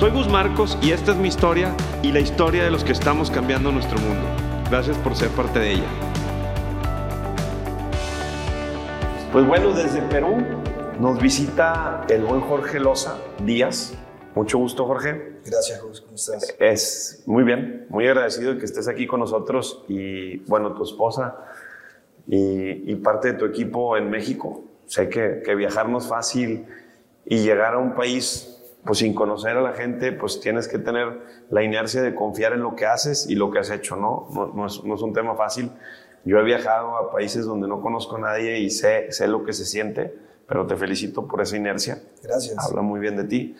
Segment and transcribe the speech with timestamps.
[0.00, 3.30] Soy Gus Marcos y esta es mi historia y la historia de los que estamos
[3.30, 4.26] cambiando nuestro mundo.
[4.70, 5.84] Gracias por ser parte de ella.
[9.30, 10.38] Pues bueno, desde Perú
[10.98, 13.92] nos visita el buen Jorge Loza Díaz.
[14.34, 15.40] Mucho gusto, Jorge.
[15.44, 16.00] Gracias, Gus.
[16.00, 16.56] ¿Cómo estás?
[16.58, 21.44] Es muy bien, muy agradecido de que estés aquí con nosotros y, bueno, tu esposa
[22.26, 24.64] y, y parte de tu equipo en México.
[24.86, 26.64] Sé que, que viajar no es fácil
[27.26, 28.49] y llegar a un país
[28.84, 31.20] pues sin conocer a la gente, pues tienes que tener
[31.50, 34.28] la inercia de confiar en lo que haces y lo que has hecho, ¿no?
[34.54, 35.70] No, es, no es, un tema fácil.
[36.24, 39.52] Yo he viajado a países donde no conozco a nadie y sé, sé lo que
[39.52, 40.14] se siente,
[40.46, 42.02] pero te felicito por esa inercia.
[42.22, 42.56] Gracias.
[42.58, 43.56] Habla muy bien de ti.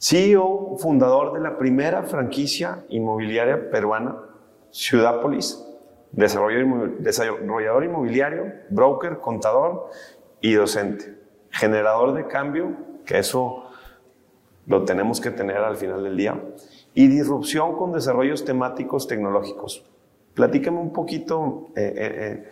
[0.00, 4.16] CEO, fundador de la primera franquicia inmobiliaria peruana,
[4.70, 5.64] Ciudápolis,
[6.12, 9.90] desarrollador inmobiliario, broker, contador
[10.40, 11.18] y docente.
[11.50, 13.67] Generador de cambio, que eso
[14.68, 16.40] lo tenemos que tener al final del día.
[16.94, 19.84] Y disrupción con desarrollos temáticos tecnológicos.
[20.34, 22.50] Platícame un poquito eh, eh,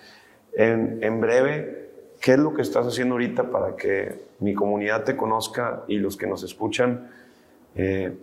[0.56, 5.16] eh, en, breve qué es lo que estás haciendo ahorita para que mi comunidad te
[5.16, 7.10] conozca y los que nos escuchan.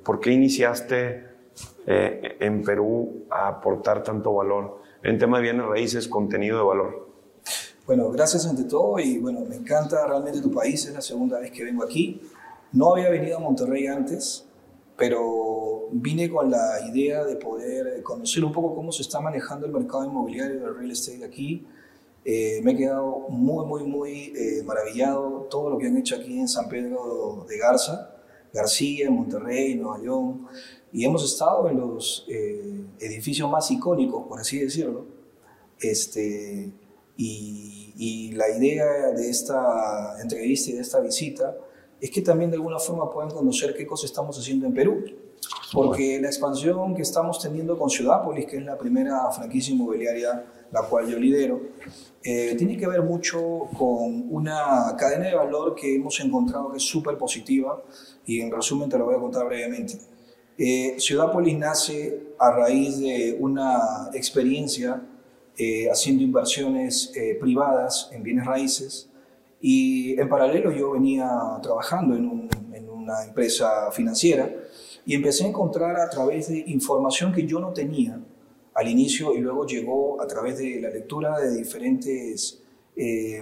[0.03, 1.25] ¿Por qué iniciaste
[1.85, 7.07] en Perú a aportar tanto valor en tema de bienes raíces, contenido de valor?
[7.85, 11.51] Bueno, gracias ante todo y bueno, me encanta realmente tu país, es la segunda vez
[11.51, 12.19] que vengo aquí.
[12.73, 14.45] No había venido a Monterrey antes,
[14.97, 19.71] pero vine con la idea de poder conocer un poco cómo se está manejando el
[19.71, 21.67] mercado inmobiliario del real estate aquí.
[22.25, 26.39] Eh, me he quedado muy, muy, muy eh, maravillado todo lo que han hecho aquí
[26.39, 28.15] en San Pedro de Garza,
[28.51, 30.47] García, en Monterrey, Nueva León,
[30.91, 35.05] y hemos estado en los eh, edificios más icónicos, por así decirlo.
[35.79, 36.71] Este,
[37.17, 41.55] y la idea de esta entrevista y de esta visita
[42.03, 45.05] es que también de alguna forma puedan conocer qué cosas estamos haciendo en Perú.
[45.71, 50.81] Porque la expansión que estamos teniendo con Ciudápolis, que es la primera franquicia inmobiliaria la
[50.81, 51.61] cual yo lidero,
[52.21, 56.83] eh, tiene que ver mucho con una cadena de valor que hemos encontrado que es
[56.83, 57.81] súper positiva
[58.25, 59.97] y en resumen te lo voy a contar brevemente.
[60.57, 65.01] Eh, Ciudápolis nace a raíz de una experiencia
[65.57, 69.09] eh, haciendo inversiones eh, privadas en bienes raíces
[69.65, 71.25] y en paralelo yo venía
[71.61, 74.53] trabajando en, en, una empresa financiera
[75.05, 78.19] y empecé a encontrar a través de información que yo no tenía
[78.73, 82.61] al inicio y luego llegó a través de la lectura de diferentes
[82.97, 83.41] eh,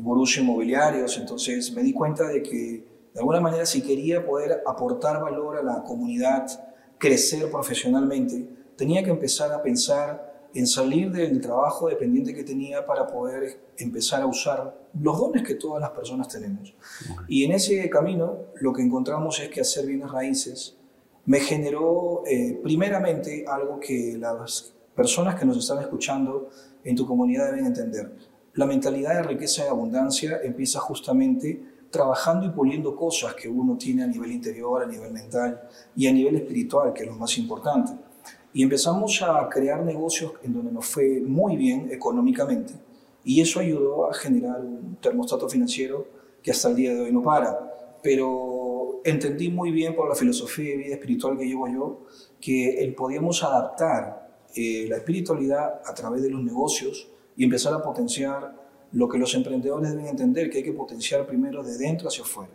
[0.00, 1.16] gurús inmobiliarios.
[1.18, 2.84] Entonces me di cuenta de que
[3.14, 6.46] de alguna manera si quería poder aportar valor a la comunidad,
[6.98, 13.06] crecer profesionalmente, tenía que empezar a pensar en salir del trabajo dependiente que tenía para
[13.06, 16.74] poder empezar a usar los dones que todas las personas tenemos.
[17.28, 20.76] Y en ese camino lo que encontramos es que hacer bienes raíces
[21.24, 26.50] me generó eh, primeramente algo que las personas que nos están escuchando
[26.84, 28.12] en tu comunidad deben entender.
[28.54, 34.02] La mentalidad de riqueza y abundancia empieza justamente trabajando y puliendo cosas que uno tiene
[34.02, 35.62] a nivel interior, a nivel mental
[35.94, 37.92] y a nivel espiritual, que es lo más importante.
[38.54, 42.74] Y empezamos a crear negocios en donde nos fue muy bien económicamente
[43.24, 46.06] y eso ayudó a generar un termostato financiero
[46.42, 47.98] que hasta el día de hoy no para.
[48.02, 52.00] Pero entendí muy bien por la filosofía de vida espiritual que llevo yo
[52.40, 57.82] que el podíamos adaptar eh, la espiritualidad a través de los negocios y empezar a
[57.82, 58.54] potenciar
[58.92, 62.52] lo que los emprendedores deben entender, que hay que potenciar primero de dentro hacia afuera.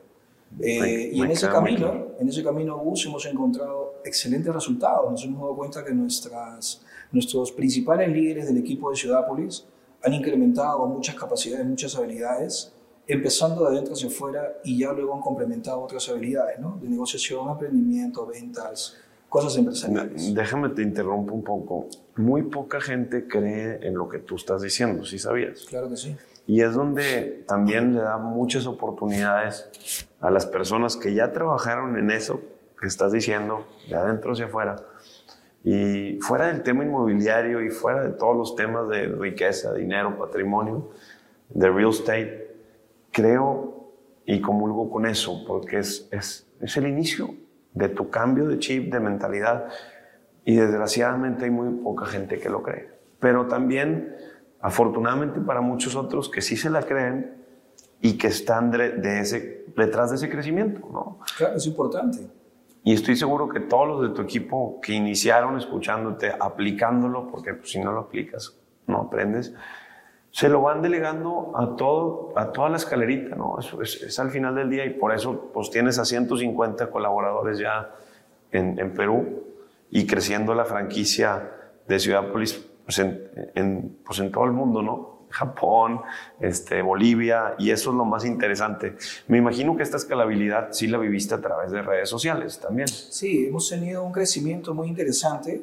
[0.61, 5.11] Eh, y en ese, camino, en ese camino bus hemos encontrado excelentes resultados.
[5.11, 6.81] Nos hemos dado cuenta que nuestras,
[7.11, 9.65] nuestros principales líderes del equipo de Ciudápolis
[10.03, 12.73] han incrementado muchas capacidades, muchas habilidades,
[13.07, 16.77] empezando de adentro hacia afuera y ya luego han complementado otras habilidades, ¿no?
[16.81, 18.97] De negociación, emprendimiento, ventas,
[19.29, 20.33] cosas empresariales.
[20.33, 21.87] Déjame te interrumpo un poco.
[22.15, 25.65] Muy poca gente cree en lo que tú estás diciendo, ¿sí sabías?
[25.69, 26.15] Claro que sí.
[26.47, 32.09] Y es donde también le da muchas oportunidades a las personas que ya trabajaron en
[32.09, 32.39] eso
[32.79, 34.75] que estás diciendo, de adentro hacia afuera.
[35.63, 40.91] Y fuera del tema inmobiliario y fuera de todos los temas de riqueza, dinero, patrimonio,
[41.49, 42.55] de real estate,
[43.11, 43.91] creo
[44.25, 47.33] y comulgo con eso, porque es, es, es el inicio
[47.73, 49.67] de tu cambio de chip, de mentalidad.
[50.45, 52.89] Y desgraciadamente hay muy poca gente que lo cree.
[53.19, 54.15] Pero también,
[54.61, 57.35] afortunadamente para muchos otros que sí se la creen
[57.99, 61.19] y que están de ese, detrás de ese crecimiento, ¿no?
[61.37, 62.19] Claro, es importante.
[62.87, 67.71] Y estoy seguro que todos los de tu equipo que iniciaron escuchándote, aplicándolo, porque pues,
[67.71, 69.53] si no lo aplicas, no aprendes,
[70.31, 73.59] se lo van delegando a, todo, a toda la escalerita, ¿no?
[73.59, 77.93] Eso es, al final del día y por eso pues tienes a 150 colaboradores ya
[78.53, 79.43] en, en Perú
[79.91, 81.51] y creciendo la franquicia
[81.89, 82.53] de Ciudadpolis
[82.85, 85.16] pues en, pues en todo el mundo, ¿no?
[85.37, 86.01] Japón,
[86.39, 88.95] este, Bolivia, y eso es lo más interesante.
[89.27, 92.87] Me imagino que esta escalabilidad sí la viviste a través de redes sociales también.
[92.87, 95.61] Sí, hemos tenido un crecimiento muy interesante,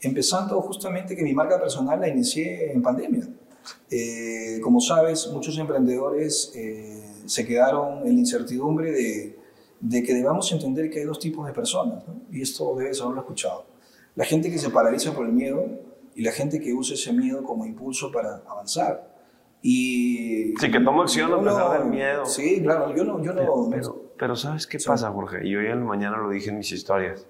[0.00, 3.28] empezando justamente que mi marca personal la inicié en pandemia.
[3.90, 10.88] Eh, como sabes, muchos emprendedores eh, se quedaron en la incertidumbre de, que debamos entender
[10.88, 13.66] que hay dos tipos de personas, y esto debes haberlo escuchado.
[14.16, 15.66] La gente que se paraliza por el miedo
[16.14, 19.09] y la gente que usa ese miedo como impulso para avanzar.
[19.62, 22.24] Y sí, que toma acción a pesar del miedo.
[22.24, 23.22] Sí, claro, yo no...
[23.22, 25.46] Yo no pero, pero, ¿sabes qué pasa, Jorge?
[25.46, 27.26] Y hoy en la mañana lo dije en mis historias.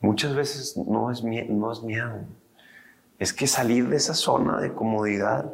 [0.00, 2.20] Muchas veces no es, no es miedo.
[3.18, 5.52] Es que salir de esa zona de comodidad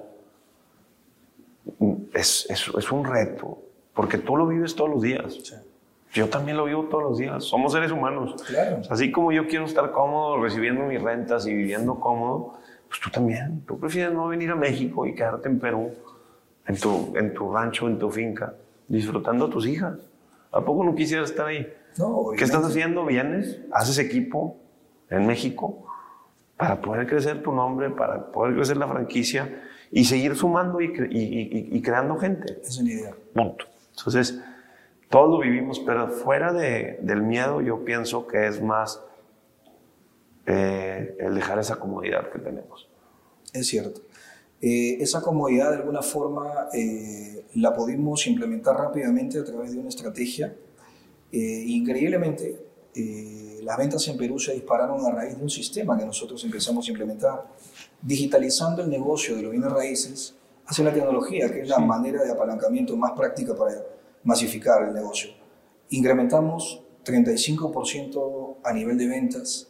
[2.14, 3.58] es, es, es un reto,
[3.92, 5.38] porque tú lo vives todos los días.
[5.42, 5.54] Sí.
[6.14, 7.44] Yo también lo vivo todos los días.
[7.44, 8.42] Somos seres humanos.
[8.46, 8.80] Claro.
[8.88, 12.54] Así como yo quiero estar cómodo recibiendo mis rentas y viviendo cómodo,
[12.88, 13.62] pues tú también.
[13.66, 15.92] Tú prefieres no venir a México y quedarte en Perú,
[16.66, 18.54] en tu, en tu rancho, en tu finca,
[18.88, 19.96] disfrutando a tus hijas.
[20.50, 21.72] ¿A poco no quisieras estar ahí?
[21.98, 23.04] No, ¿Qué estás haciendo?
[23.04, 23.60] ¿Vienes?
[23.72, 24.56] ¿Haces equipo
[25.10, 25.86] en México
[26.56, 31.18] para poder crecer tu nombre, para poder crecer la franquicia y seguir sumando y, y,
[31.18, 32.58] y, y creando gente?
[32.62, 33.14] Es una idea.
[33.34, 33.66] Punto.
[33.96, 34.40] Entonces,
[35.10, 39.02] todos lo vivimos, pero fuera de, del miedo yo pienso que es más
[40.50, 42.88] eh, el dejar esa comodidad que tenemos.
[43.52, 44.00] Es cierto.
[44.62, 49.90] Eh, esa comodidad de alguna forma eh, la pudimos implementar rápidamente a través de una
[49.90, 50.56] estrategia.
[51.30, 52.64] increíblemente,
[53.62, 56.90] las ventas en Perú se dispararon a raíz de un sistema que nosotros empezamos a
[56.90, 57.44] implementar,
[58.00, 60.34] digitalizando el negocio de los bienes raíces
[60.64, 63.74] hacia la tecnología, que es la manera de apalancamiento más práctica para
[64.24, 65.30] masificar el negocio.
[65.90, 69.68] Incrementamos 35% a nivel de ventas.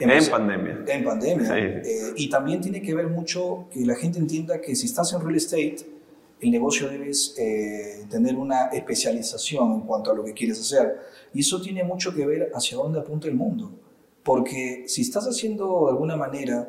[0.00, 0.84] En, pandemia.
[0.86, 1.58] En pandemia.
[1.58, 5.20] Eh, y también tiene que ver mucho que la gente entienda que si estás en
[5.20, 5.76] real estate,
[6.40, 10.98] el negocio debes eh, tener una especialización en cuanto a lo que quieres hacer.
[11.34, 13.70] Y eso tiene mucho que ver hacia dónde apunta el mundo.
[14.22, 16.68] Porque si estás haciendo de alguna manera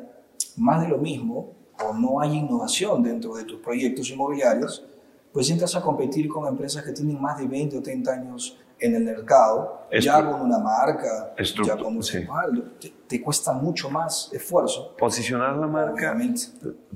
[0.56, 4.84] más de lo mismo, o no hay innovación dentro de tus proyectos inmobiliarios,
[5.32, 8.96] pues entras a competir con empresas que tienen más de 20 o 30 años en
[8.96, 11.34] el mercado, ya con una marca,
[11.64, 12.26] ya con un sí.
[12.80, 14.96] te, te, cuesta mucho más esfuerzo.
[14.96, 16.42] Posicionar la marca, obviamente.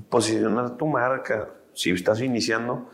[0.09, 2.89] posicionar tu marca, si estás iniciando,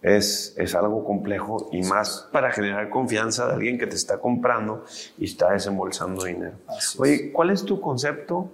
[0.00, 4.84] es, es algo complejo y más para generar confianza de alguien que te está comprando
[5.18, 6.56] y está desembolsando dinero.
[6.68, 7.32] Así Oye.
[7.32, 8.52] ¿cuál es tu concepto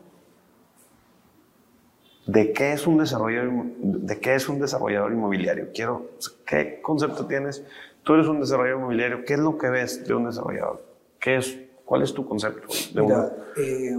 [2.27, 5.69] de qué es un desarrollador, de qué es un desarrollador inmobiliario.
[5.75, 6.11] Quiero,
[6.47, 7.63] ¿qué concepto tienes?
[8.03, 9.25] Tú eres un desarrollador inmobiliario.
[9.25, 10.83] ¿Qué es lo que ves de un desarrollador?
[11.19, 12.69] ¿Qué es, ¿Cuál es tu concepto?
[12.95, 13.97] De Mira, eh,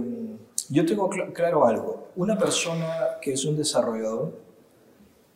[0.70, 2.08] yo tengo cl claro algo.
[2.16, 2.88] Una persona
[3.20, 4.32] que es un desarrollador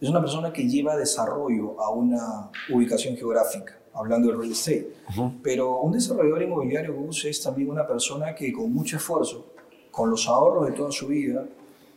[0.00, 4.88] es una persona que lleva desarrollo a una ubicación geográfica, hablando de real estate.
[5.08, 5.40] Uh -huh.
[5.42, 9.46] Pero un desarrollador inmobiliario, Gus, es también una persona que con mucho esfuerzo,
[9.90, 11.44] con los ahorros de toda su vida,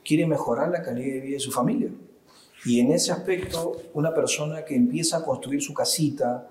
[0.03, 1.89] quiere mejorar la calidad de vida de su familia.
[2.65, 6.47] Y en ese aspecto, una persona que empieza a construir su casita,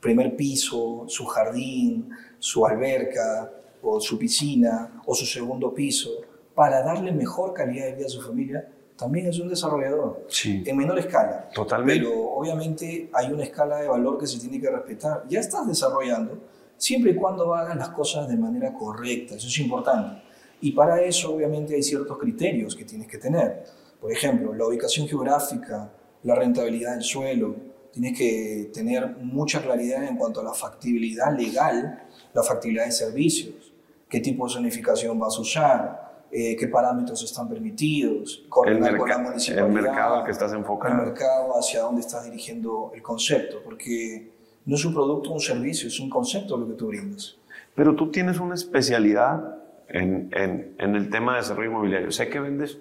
[0.00, 3.50] primer piso, su jardín, su alberca,
[3.82, 6.10] o su piscina, o su segundo piso,
[6.54, 10.26] para darle mejor calidad de vida a su familia, también es un desarrollador.
[10.28, 10.62] Sí.
[10.66, 11.48] En menor escala.
[11.52, 12.04] Totalmente.
[12.04, 15.24] Pero obviamente hay una escala de valor que se tiene que respetar.
[15.28, 16.38] Ya estás desarrollando,
[16.76, 19.34] siempre y cuando hagas las cosas de manera correcta.
[19.34, 20.22] Eso es importante.
[20.64, 23.64] Y para eso, obviamente, hay ciertos criterios que tienes que tener.
[24.00, 25.92] Por ejemplo, la ubicación geográfica,
[26.22, 27.54] la rentabilidad del suelo.
[27.92, 33.74] Tienes que tener mucha claridad en cuanto a la factibilidad legal, la factibilidad de servicios,
[34.08, 39.18] qué tipo de zonificación vas a usar, eh, qué parámetros están permitidos, coordinar con la
[39.18, 39.66] municipalidad.
[39.66, 40.94] El mercado al que estás enfocado.
[40.94, 44.30] El mercado hacia dónde estás dirigiendo el concepto, porque
[44.64, 47.36] no es un producto o un servicio, es un concepto lo que tú brindas.
[47.74, 49.53] Pero tú tienes una especialidad
[49.88, 52.10] en, en, en, el tema de desarrollo inmobiliario.
[52.10, 52.78] Sé que vendes,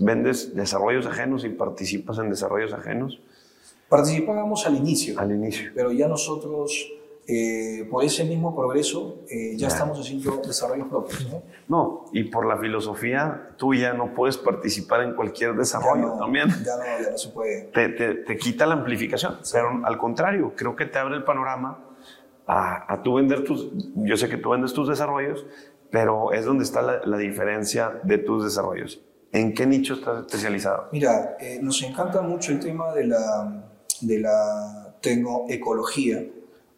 [0.00, 3.20] vendes desarrollos ajenos y participas en desarrollos ajenos.
[3.88, 5.18] Participábamos al inicio.
[5.18, 5.70] Al inicio.
[5.74, 6.90] Pero ya nosotros
[7.26, 11.26] eh, por ese mismo progreso eh, ya estamos haciendo desarrollos propios.
[11.30, 11.42] ¿no?
[11.68, 16.48] No, y por la filosofía tuya no puedes participar en cualquier desarrollo Ya no- también.
[16.48, 17.62] Ya no, ya no se puede.
[17.72, 21.78] Te, te- te quita la amplificación, pero al contrario, creo que te abre el panorama
[22.46, 25.46] a, a tú vender tus, yo sé que tú vendes tus desarrollos,
[25.94, 29.00] pero es donde está la, la diferencia de tus desarrollos.
[29.30, 30.88] ¿En qué nicho estás especializado?
[30.90, 33.70] Mira, eh, nos encanta mucho el tema de la,
[34.00, 36.26] de la tecnoecología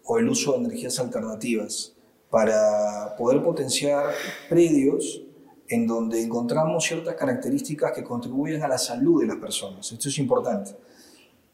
[0.05, 1.95] o el uso de energías alternativas
[2.29, 4.05] para poder potenciar
[4.51, 5.23] predios
[5.67, 9.91] en donde encontramos ciertas características que contribuyen a la salud de las personas.
[9.91, 10.73] Esto es importante.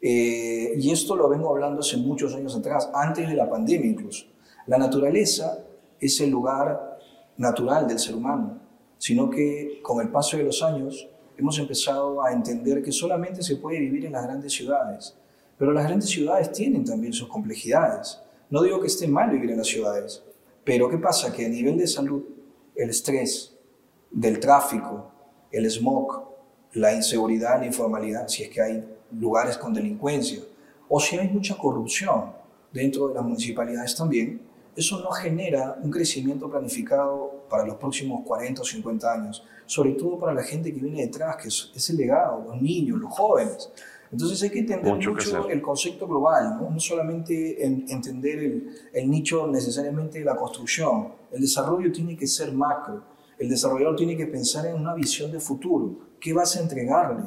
[0.00, 4.26] Eh, y esto lo vengo hablando hace muchos años atrás, antes de la pandemia incluso.
[4.66, 5.60] La naturaleza
[6.00, 6.91] es el lugar
[7.36, 8.60] natural del ser humano,
[8.98, 13.56] sino que con el paso de los años hemos empezado a entender que solamente se
[13.56, 15.16] puede vivir en las grandes ciudades.
[15.58, 18.20] Pero las grandes ciudades tienen también sus complejidades.
[18.50, 20.22] No digo que esté mal vivir en las ciudades,
[20.64, 21.32] pero ¿qué pasa?
[21.32, 22.22] Que a nivel de salud,
[22.76, 23.56] el estrés
[24.10, 25.10] del tráfico,
[25.50, 26.22] el smog,
[26.74, 28.84] la inseguridad, la informalidad, si es que hay
[29.18, 30.40] lugares con delincuencia,
[30.88, 32.32] o si hay mucha corrupción
[32.72, 34.40] dentro de las municipalidades también,
[34.76, 40.18] eso no genera un crecimiento planificado para los próximos 40 o 50 años, sobre todo
[40.18, 43.70] para la gente que viene detrás, que es, es el legado, los niños, los jóvenes.
[44.10, 45.10] Entonces hay que entender Mucho
[45.50, 51.08] el concepto global, no, no solamente en- entender el, el nicho necesariamente de la construcción.
[51.30, 53.02] El desarrollo tiene que ser macro.
[53.38, 55.96] El desarrollador tiene que pensar en una visión de futuro.
[56.20, 57.22] ¿Qué vas a entregarle?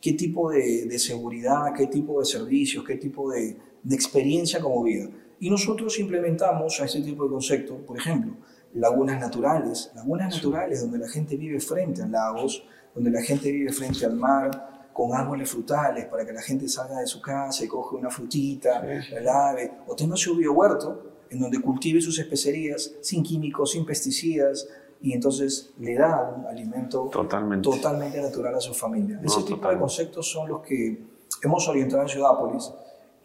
[0.00, 1.74] ¿Qué tipo de, de seguridad?
[1.76, 2.84] ¿Qué tipo de servicios?
[2.86, 5.08] ¿Qué tipo de, de experiencia como vida?
[5.40, 8.34] Y nosotros implementamos a este tipo de conceptos, por ejemplo,
[8.74, 9.90] lagunas naturales.
[9.94, 12.62] Lagunas naturales donde la gente vive frente a lagos,
[12.94, 17.00] donde la gente vive frente al mar, con árboles frutales para que la gente salga
[17.00, 21.60] de su casa y coge una frutita, la lave, o tenga su biohuerto en donde
[21.60, 24.68] cultive sus especerías sin químicos, sin pesticidas,
[25.00, 27.68] y entonces le da un alimento Totalmente.
[27.70, 29.16] totalmente natural a su familia.
[29.16, 31.02] No, Ese tipo de conceptos son los que
[31.42, 32.70] hemos orientado en Ciudápolis,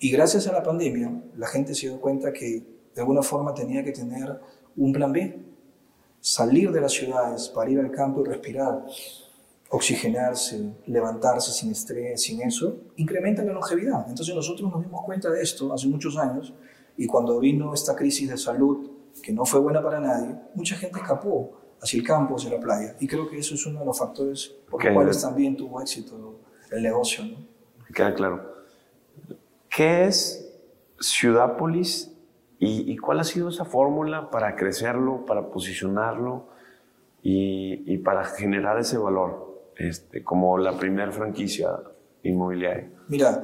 [0.05, 3.83] y gracias a la pandemia la gente se dio cuenta que de alguna forma tenía
[3.83, 4.39] que tener
[4.77, 5.43] un plan B,
[6.19, 8.85] salir de las ciudades para ir al campo y respirar,
[9.71, 14.07] oxigenarse, levantarse sin estrés, sin eso, incrementa la longevidad.
[14.07, 16.53] Entonces nosotros nos dimos cuenta de esto hace muchos años
[16.95, 18.91] y cuando vino esta crisis de salud,
[19.23, 22.95] que no fue buena para nadie, mucha gente escapó hacia el campo, hacia la playa.
[22.99, 26.41] Y creo que eso es uno de los factores por los cuales también tuvo éxito
[26.69, 27.25] el negocio.
[27.25, 27.37] ¿no?
[27.91, 28.54] Queda claro.
[29.75, 30.49] ¿Qué es
[31.01, 32.15] Ciudápolis
[32.59, 36.47] y, y cuál ha sido esa fórmula para crecerlo, para posicionarlo
[37.21, 41.71] y, y para generar ese valor este, como la primera franquicia
[42.23, 42.89] inmobiliaria?
[43.09, 43.43] Mira,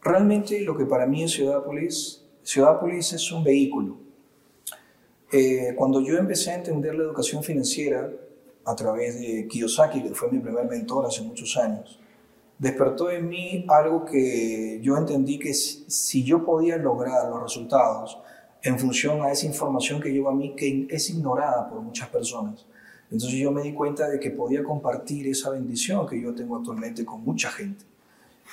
[0.00, 3.98] realmente lo que para mí es Ciudápolis, Ciudápolis es un vehículo.
[5.32, 8.08] Eh, cuando yo empecé a entender la educación financiera
[8.64, 11.98] a través de Kiyosaki, que fue mi primer mentor hace muchos años,
[12.58, 18.18] despertó en mí algo que yo entendí que si yo podía lograr los resultados
[18.62, 22.66] en función a esa información que llevo a mí, que es ignorada por muchas personas.
[23.10, 27.04] Entonces yo me di cuenta de que podía compartir esa bendición que yo tengo actualmente
[27.04, 27.84] con mucha gente.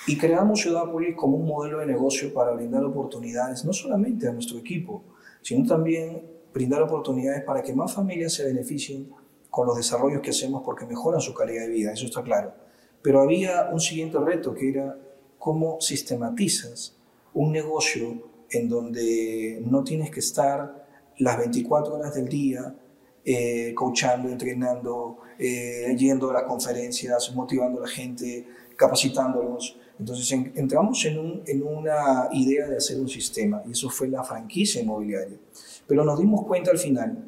[0.07, 4.57] Y creamos Ciudápolis como un modelo de negocio para brindar oportunidades, no solamente a nuestro
[4.57, 5.03] equipo,
[5.41, 6.21] sino también
[6.53, 9.09] brindar oportunidades para que más familias se beneficien
[9.49, 12.53] con los desarrollos que hacemos porque mejoran su calidad de vida, eso está claro.
[13.05, 14.97] Pero había un siguiente reto que era
[15.37, 16.95] cómo sistematizas
[17.35, 18.05] un negocio
[18.49, 20.87] en donde no tienes que estar
[21.19, 22.73] las 24 horas del día
[23.23, 29.77] eh, coachando, entrenando, eh, yendo a las conferencias, motivando a la gente, capacitándolos.
[29.99, 34.81] Entonces en- entramos en una idea de hacer un sistema y eso fue la franquicia
[34.81, 35.37] inmobiliaria.
[35.87, 37.23] Pero nos dimos cuenta al final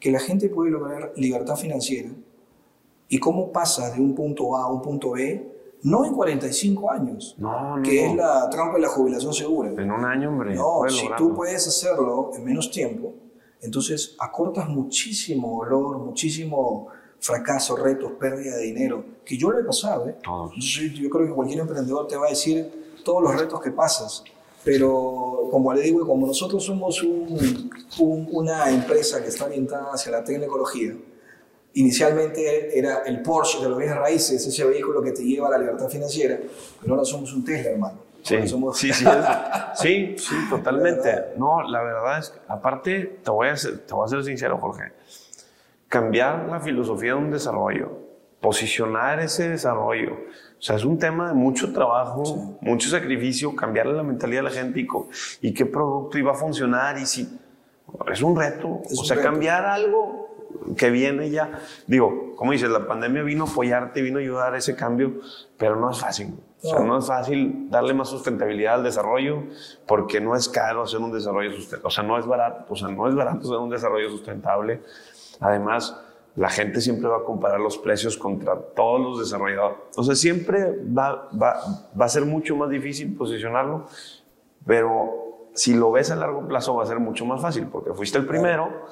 [0.00, 2.10] que la gente puede lograr libertad financiera
[3.10, 5.46] y cómo pasa de un punto A a un punto B,
[5.82, 7.82] no en 45 años, No, no.
[7.82, 9.70] que es la trampa de la jubilación segura.
[9.70, 10.54] En un año, hombre.
[10.54, 11.26] No, si lograrlo.
[11.28, 13.12] tú puedes hacerlo en menos tiempo,
[13.60, 16.86] entonces acortas muchísimo dolor, muchísimo
[17.18, 20.08] fracaso, retos, pérdida de dinero, que yo lo he pasado.
[20.08, 20.16] ¿eh?
[20.22, 20.52] Todos.
[20.54, 24.24] Entonces, yo creo que cualquier emprendedor te va a decir todos los retos que pasas.
[24.64, 30.12] Pero como le digo, como nosotros somos un- un- una empresa que está orientada hacia
[30.12, 30.94] la tecnología,
[31.74, 35.58] inicialmente era el Porsche de los bienes raíces, ese vehículo que te lleva a la
[35.58, 36.38] libertad financiera,
[36.80, 37.98] pero ahora somos un Tesla, hermano.
[38.22, 39.04] Sí, somos- sí, sí,
[39.74, 41.08] sí, sí, totalmente.
[41.08, 41.26] ¿Verdad?
[41.36, 44.58] No, la verdad es que, aparte, te voy, a ser, te voy a ser sincero,
[44.58, 44.92] Jorge.
[45.88, 48.10] Cambiar la filosofía de un desarrollo
[48.40, 50.14] posicionar ese desarrollo.
[50.58, 54.50] O sea, es un tema de mucho trabajo, mucho sacrificio, cambiarle la mentalidad a la
[54.50, 54.86] gente y,
[55.42, 57.38] y qué producto iba a funcionar y si
[58.10, 58.80] es un reto.
[58.90, 59.28] Es o sea, reto.
[59.30, 60.19] cambiar algo
[60.76, 61.60] que viene ya.
[61.86, 65.14] Digo, como dices, la pandemia vino a apoyarte, vino a ayudar a ese cambio,
[65.56, 66.34] pero no es fácil.
[66.62, 66.98] O sea, No.
[66.98, 69.44] es fácil darle más sustentabilidad al desarrollo
[69.86, 71.86] porque no es caro hacer un desarrollo sustentable.
[71.86, 74.82] O sea, no es barato, o sea, no es barato hacer un desarrollo sustentable.
[75.40, 75.98] Además,
[76.36, 79.78] la gente siempre va a comparar los precios contra todos los desarrolladores.
[79.96, 81.60] O sea, siempre va, va,
[81.98, 83.86] va a ser mucho más difícil posicionarlo,
[84.66, 85.29] pero
[85.60, 88.26] si lo ves a largo plazo va a ser mucho más fácil porque fuiste el
[88.26, 88.86] primero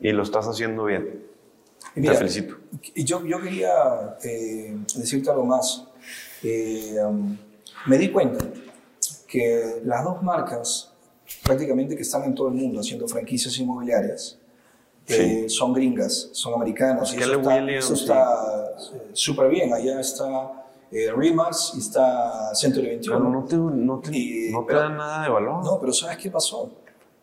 [0.00, 1.26] y lo estás haciendo bien.
[1.94, 2.56] Y Te felicito.
[2.94, 5.84] y Yo, yo quería eh, decirte algo más.
[6.42, 7.36] Eh, um,
[7.86, 8.42] me di cuenta
[9.28, 10.92] que las dos marcas
[11.42, 14.38] prácticamente que están en todo el mundo haciendo franquicias inmobiliarias
[15.08, 17.12] eh, son gringas, son americanas.
[17.12, 18.02] y Keller eso está- eso sí.
[18.04, 19.72] está eh, súper bien.
[19.74, 20.63] Allá está
[20.94, 23.18] eh, Remax y está Century 21.
[23.18, 25.64] Pero no te, no te, Y- no te pero- dan nada de valor.
[25.64, 26.70] No, pero ¿sabes qué pasó?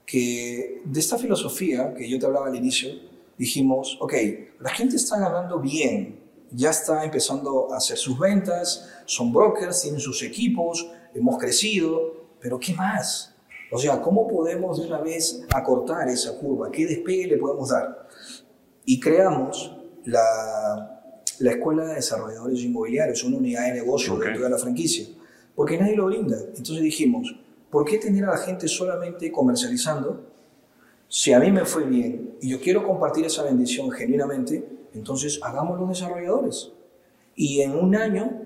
[0.05, 2.89] Que de esta filosofía que yo te hablaba al inicio,
[3.37, 4.13] dijimos, ok,
[4.59, 6.19] la gente está ganando bien,
[6.51, 12.59] ya está empezando a hacer sus ventas, son brokers, tienen sus equipos, hemos crecido, pero
[12.59, 13.33] ¿qué más?
[13.71, 16.69] O sea, ¿cómo podemos de una vez acortar esa curva?
[16.69, 18.07] ¿Qué despegue le podemos dar?
[18.83, 19.73] Y creamos
[20.03, 21.00] la,
[21.41, 24.24] la Escuela de Desarrolladores Inmobiliarios, una unidad de negocio Ok.
[24.24, 25.07] dentro de la franquicia,
[25.55, 26.38] porque nadie lo brinda.
[26.39, 27.36] Entonces dijimos,
[27.69, 30.25] ¿por qué tener a la gente solamente comercializando?
[31.07, 35.79] Si a mí me fue bien y yo quiero compartir esa bendición genuinamente, entonces hagamos
[35.79, 36.71] los desarrolladores.
[37.36, 38.43] Y en un año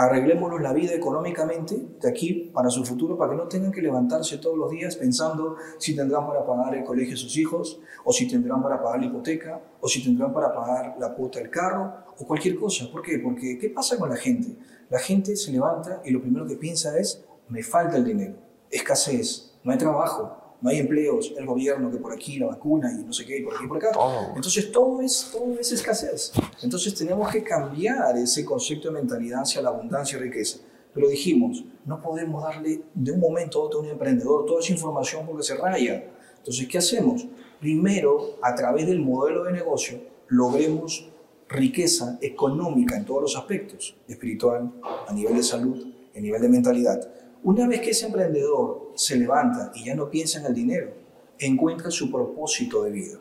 [0.00, 4.38] arreglémoslos la vida económicamente de aquí para su futuro, para que no tengan que levantarse
[4.38, 8.26] todos los días pensando si tendrán para pagar el colegio de sus hijos, o si
[8.26, 12.26] tendrán para pagar la hipoteca, o si tendrán para pagar la cuota del carro, o
[12.26, 12.90] cualquier cosa.
[12.90, 13.18] ¿Por qué?
[13.18, 14.56] Porque ¿qué pasa con la gente?
[14.88, 18.34] La gente se levanta y lo primero que piensa es, me falta el dinero,
[18.70, 23.04] escasez, no hay trabajo, no hay empleos, el gobierno que por aquí, la vacuna y
[23.04, 23.90] no sé qué, y por aquí y por acá.
[24.36, 26.32] Entonces todo es, todo es escasez.
[26.62, 30.58] Entonces tenemos que cambiar ese concepto de mentalidad hacia la abundancia y riqueza.
[30.92, 34.72] Pero dijimos, no podemos darle de un momento a otro a un emprendedor toda esa
[34.72, 36.04] información porque se raya.
[36.38, 37.26] Entonces, ¿qué hacemos?
[37.60, 41.08] Primero, a través del modelo de negocio, logremos
[41.48, 44.72] riqueza económica en todos los aspectos, espiritual,
[45.06, 47.08] a nivel de salud, a nivel de mentalidad.
[47.42, 50.92] Una vez que ese emprendedor se levanta y ya no piensa en el dinero,
[51.38, 53.18] encuentra su propósito de vida.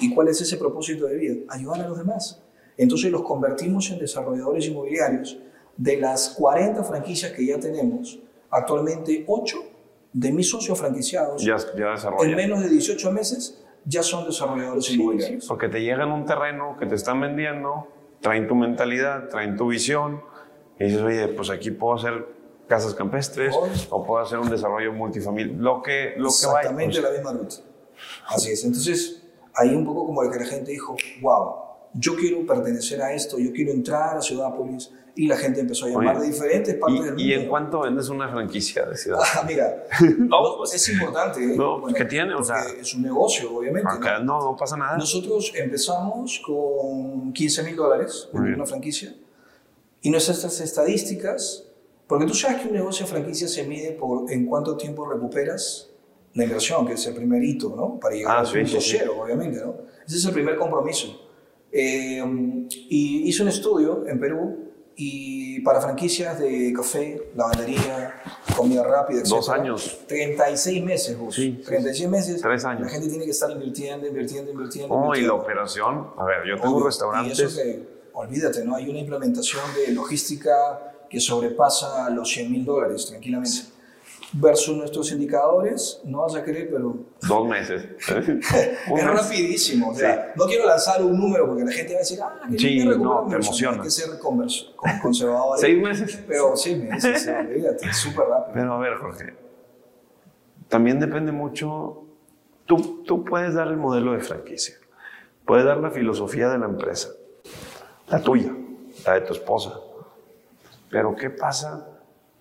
[0.00, 1.34] ¿Y cuál es ese propósito de vida?
[1.48, 2.42] Ayudar a los demás.
[2.76, 5.38] Entonces los convertimos en desarrolladores inmobiliarios.
[5.76, 8.18] De las 40 franquicias que ya tenemos,
[8.50, 9.56] actualmente 8
[10.12, 15.46] de mis socios franquiciados, Ya, ya en menos de 18 meses, ya son desarrolladores inmobiliarios.
[15.46, 17.88] Porque te llegan un terreno que te están vendiendo,
[18.20, 20.20] traen tu mentalidad, traen tu visión,
[20.78, 22.26] y dices, oye, pues aquí puedo hacer
[22.68, 23.72] casas campestres Oye.
[23.90, 26.60] o puedo hacer un desarrollo multifamiliar, lo que, lo que vaya.
[26.60, 27.56] Exactamente la misma ruta.
[28.28, 28.64] Así es.
[28.64, 29.22] Entonces,
[29.54, 31.54] ahí un poco como el que la gente dijo, wow,
[31.94, 34.90] yo quiero pertenecer a esto, yo quiero entrar a Ciudápolis.
[35.14, 37.22] Y la gente empezó a llamar Oye, de diferentes partes del ¿Y, mundo.
[37.22, 39.18] y en cuánto vendes una franquicia de ciudad?
[39.22, 39.84] Ah, mira,
[40.20, 41.38] No, pues, es importante.
[41.38, 41.54] ¿eh?
[41.54, 42.32] No, pues, ¿qué tiene?
[42.34, 43.86] O sea- es un negocio, obviamente.
[43.86, 43.94] ¿no?
[43.94, 44.96] acá no, no pasa nada.
[44.96, 49.14] Nosotros empezamos con 15 mil dólares en una franquicia
[50.00, 51.66] y nuestras estadísticas,
[52.06, 55.88] porque tú sabes que un negocio de franquicia se mide por en cuánto tiempo recuperas
[56.34, 57.98] la inversión, que es el primer hito, ¿no?
[58.00, 58.96] Para llegar Ah, al sí, punto sí, sí.
[58.98, 59.74] cero, obviamente, ¿no?
[60.06, 61.28] Ese es el primer compromiso.
[61.70, 62.22] Eh,
[62.70, 64.58] y hice un estudio en Perú
[64.94, 68.20] y para franquicias de café, lavandería,
[68.56, 69.28] comida rápida, etc.
[69.28, 70.00] Dos años.
[70.06, 71.34] 36 meses, Gus.
[71.34, 72.42] Sí, sí, 36 meses.
[72.42, 72.82] Tres años.
[72.82, 74.94] La gente tiene que estar invirtiendo, invirtiendo, invirtiendo.
[74.94, 76.86] Oh, y la operación, a ver, yo tengo Obvio.
[76.86, 77.38] restaurantes.
[77.38, 78.74] Y eso que, olvídate, ¿no?
[78.76, 83.58] Hay una implementación de logística que sobrepasa los 100 mil dólares tranquilamente.
[84.34, 86.96] Versus nuestros indicadores, no vas a creer, pero
[87.28, 87.84] Dos meses.
[88.88, 89.04] Un es mes.
[89.04, 89.90] rapidísimo.
[89.90, 92.58] O sea, No quiero lanzar un número porque la gente va a decir, ah, que
[92.58, 93.32] Sí, no, mi te inversión".
[93.42, 93.76] emociona.
[93.76, 95.60] Hay que ser convers- con- conservadores.
[95.60, 96.18] Seis meses.
[96.26, 98.54] Pero sí, meses, sí, olvídate, súper rápido.
[98.54, 99.34] Pero a ver, Jorge,
[100.68, 101.98] también depende mucho.
[102.64, 104.76] Tú, tú puedes dar el modelo de franquicia,
[105.44, 107.10] puedes dar la filosofía de la empresa,
[108.08, 108.54] la tuya,
[109.04, 109.78] la de tu esposa.
[110.92, 111.88] Pero ¿qué pasa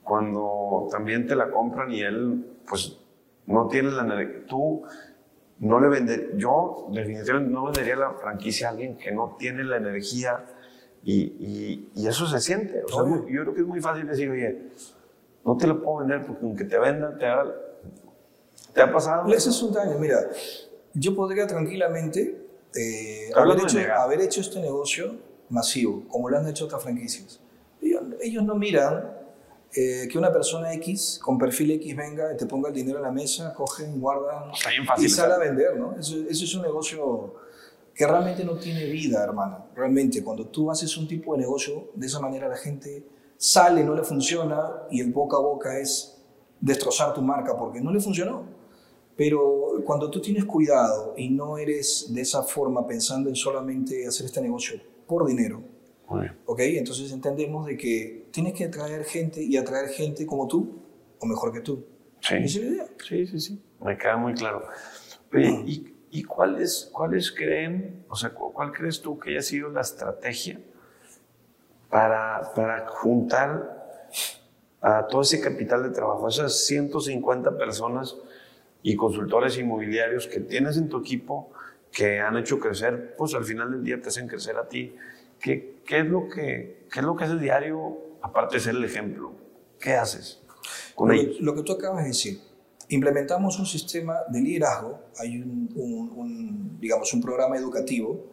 [0.03, 2.97] cuando también te la compran y él, pues,
[3.45, 4.05] no tiene la
[4.47, 4.83] Tú
[5.59, 6.31] no le venderías.
[6.35, 10.45] Yo, definitivamente, no vendería la franquicia a alguien que no tiene la energía
[11.03, 12.83] y, y- y eso se siente.
[12.83, 14.63] O sea, yo creo que es muy fácil decir, oye,
[15.45, 17.45] no te lo puedo vender porque aunque te vendan, te haga...
[18.73, 19.31] ¿Te ha pasado?
[19.33, 19.97] Ese es un daño.
[19.97, 20.19] Mira,
[20.93, 22.41] yo podría tranquilamente
[22.75, 25.15] eh, haber, hecho, haber hecho este negocio
[25.49, 27.39] masivo, como lo han hecho otras franquicias.
[28.21, 29.11] Ellos, no miran
[29.73, 33.03] eh, que una persona X con perfil X venga y te ponga el dinero en
[33.03, 34.51] la mesa, cogen, guardan
[34.97, 35.95] y sale a vender, ¿no?
[35.97, 37.35] Eso, eso, es un negocio
[37.95, 39.67] que realmente no tiene vida, hermano.
[39.75, 43.05] Realmente, cuando tú haces un tipo de negocio, de esa manera la gente
[43.37, 46.21] sale, no le funciona y el boca a boca es
[46.59, 48.43] destrozar tu marca porque no le funcionó.
[49.15, 54.25] Pero cuando tú tienes cuidado y no eres de esa forma pensando en solamente hacer
[54.25, 55.61] este negocio por dinero,
[56.45, 56.59] ¿ok?
[56.59, 60.81] Entonces entendemos de que tienes que atraer gente y atraer gente como tú
[61.19, 61.85] o mejor que tú.
[62.19, 62.35] Sí.
[62.35, 62.87] ¿Esa es la idea?
[63.07, 63.61] Sí, sí, sí.
[63.83, 64.63] Me queda muy claro.
[65.33, 70.59] ¿y, y cuáles, cuáles creen, o sea, cuál crees tú que haya sido la estrategia
[71.89, 73.81] para, para juntar
[74.81, 78.17] a todo ese capital de trabajo, esas 150 personas
[78.83, 81.51] y consultores inmobiliarios que tienes en tu equipo,
[81.91, 84.95] que han hecho crecer, pues al final del día te hacen crecer a ti.
[85.41, 88.83] ¿Qué, qué es, lo que, qué es lo que haces diario, aparte de ser el
[88.83, 89.33] ejemplo?
[89.79, 90.41] ¿Qué haces
[90.95, 91.39] con lo, ellos?
[91.41, 92.39] Lo que tú acabas de decir,
[92.89, 98.23] implementamos un sistema de liderazgo, hay un, un, un, digamos, un programa educativo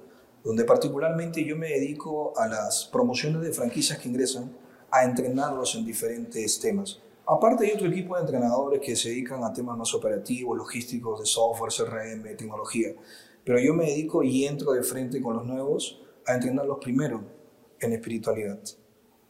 [0.45, 4.53] donde particularmente yo me dedico a las promociones de franquicias que ingresan
[4.91, 7.01] a entrenarlos en diferentes temas.
[7.27, 11.27] Aparte hay otro equipo de entrenadores que se dedican a temas más operativos, logísticos, de
[11.27, 12.95] software, CRM, tecnología.
[13.45, 17.21] Pero yo me dedico y entro de frente con los nuevos a entrenarlos primero
[17.81, 18.61] en espiritualidad.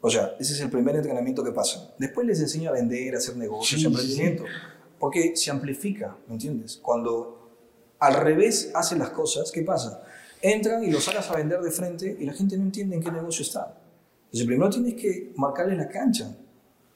[0.01, 1.95] O sea, ese es el primer entrenamiento que pasa.
[1.99, 4.45] Después les enseño a vender, a hacer negocios, sí, emprendimiento.
[4.45, 4.51] Sí.
[4.99, 6.79] Porque se amplifica, ¿me entiendes?
[6.83, 7.51] Cuando
[7.99, 10.03] al revés hacen las cosas, ¿qué pasa?
[10.43, 13.11] Entran y los sacas a vender de frente y la gente no entiende en qué
[13.11, 13.77] negocio está.
[14.27, 16.37] Entonces, primero tienes que marcarles la cancha.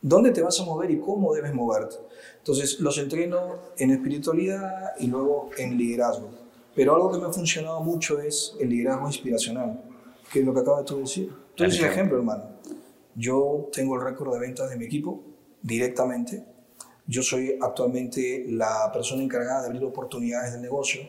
[0.01, 1.97] ¿Dónde te vas a mover y cómo debes moverte?
[2.38, 6.31] Entonces, los entreno en espiritualidad y luego en liderazgo.
[6.75, 9.81] Pero algo que me ha funcionado mucho es el liderazgo inspiracional,
[10.33, 11.33] que es lo que acabas de decir.
[11.55, 12.45] Tú eres el ejemplo, hermano.
[13.14, 15.23] Yo tengo el récord de ventas de mi equipo
[15.61, 16.45] directamente.
[17.07, 21.03] Yo soy actualmente la persona encargada de abrir oportunidades de negocio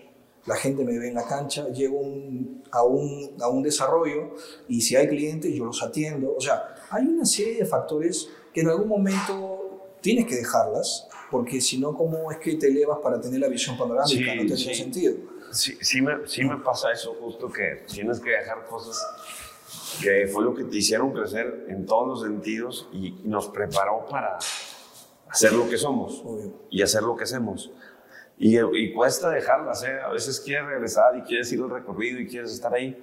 [0.45, 4.36] la gente me ve en la cancha, llego un, a, un, a un desarrollo
[4.67, 6.36] y si hay clientes yo los atiendo.
[6.36, 11.62] O sea, hay una serie de factores que en algún momento tienes que dejarlas, porque
[11.62, 14.31] si no, ¿cómo es que te elevas para tener la visión panorámica?
[14.31, 14.75] Sí, no tiene sí.
[14.75, 15.15] sentido.
[15.53, 18.99] Sí, sí me, sí me pasa eso justo, que tienes que dejar cosas
[20.01, 24.37] que fue lo que te hicieron crecer en todos los sentidos y nos preparó para
[25.29, 26.51] hacer lo que somos Obvio.
[26.69, 27.71] y hacer lo que hacemos.
[28.37, 30.01] Y, y, cuesta dejarlas, ¿eh?
[30.01, 33.01] A veces quieres regresar y quieres ir al recorrido y quieres estar ahí,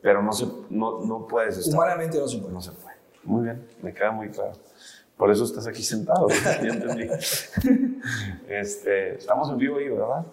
[0.00, 1.74] pero no, se, no, no puedes estar.
[1.74, 2.52] Humanamente no se puede.
[2.52, 2.96] No se puede.
[3.24, 4.52] Muy bien, me queda muy claro.
[5.16, 7.08] Por eso estás aquí sentado, ya entendí.
[8.48, 10.24] este, estamos en vivo ahí, ¿verdad?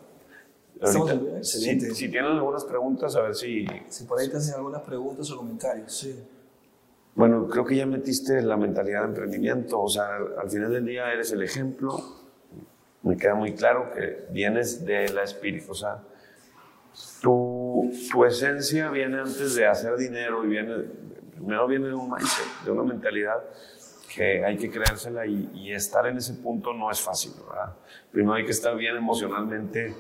[0.82, 1.88] Estamos vivo, excelente.
[1.88, 3.66] Si, si, tienen algunas preguntas, a ver si...
[3.90, 6.24] Si por ahí te hacen algunas preguntas o comentarios, sí.
[7.18, 10.08] Bueno, creo que ya metiste la mentalidad de emprendimiento, o sea,
[10.40, 12.00] al final del día eres el ejemplo,
[13.02, 16.04] me queda muy claro que vienes de la espíritu, o sea,
[17.20, 20.76] tu, tu, esencia viene antes de hacer dinero y viene,
[21.34, 23.44] primero viene de un mindset, de una mentalidad
[24.14, 27.76] que hay que creérsela y, y estar en ese punto no es fácil, ¿verdad?
[28.12, 29.96] Primero hay que estar bien emocionalmente,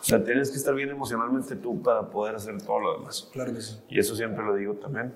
[0.00, 3.28] o sea, tienes que estar bien emocionalmente tú para poder hacer todo lo demás.
[3.32, 3.82] Claro que sí.
[3.88, 5.12] Y eso siempre lo digo también.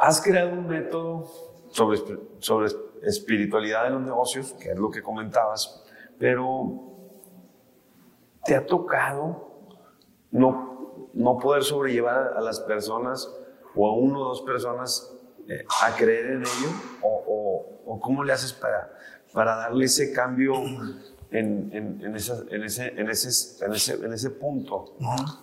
[0.00, 1.24] Has creado un método
[1.70, 1.98] sobre,
[2.40, 5.84] sobre espiritualidad de los negocios, que es lo que comentabas,
[6.18, 6.82] pero
[8.44, 9.50] ¿te ha tocado
[10.30, 13.32] no, no poder sobrellevar a, las personas
[13.74, 15.14] o a uno o dos personas
[15.48, 16.68] eh, a creer en ello?
[17.02, 17.24] ¿O,
[17.86, 18.92] o, o cómo le haces para,
[19.32, 20.54] para darle ese cambio
[21.34, 24.96] en, en, en, en, ese, en, ese, en, ese, en ese punto,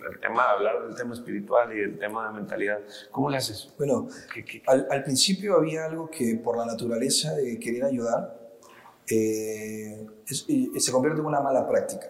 [0.09, 2.79] el tema de hablar del tema espiritual y el tema de mentalidad,
[3.11, 3.73] ¿cómo le haces?
[3.77, 4.63] Bueno, ¿Qué, qué?
[4.67, 8.39] Al, al, principio había algo que por la naturaleza de querer ayudar
[9.09, 10.45] eh, es,
[10.77, 12.09] se convierte en una mala práctica.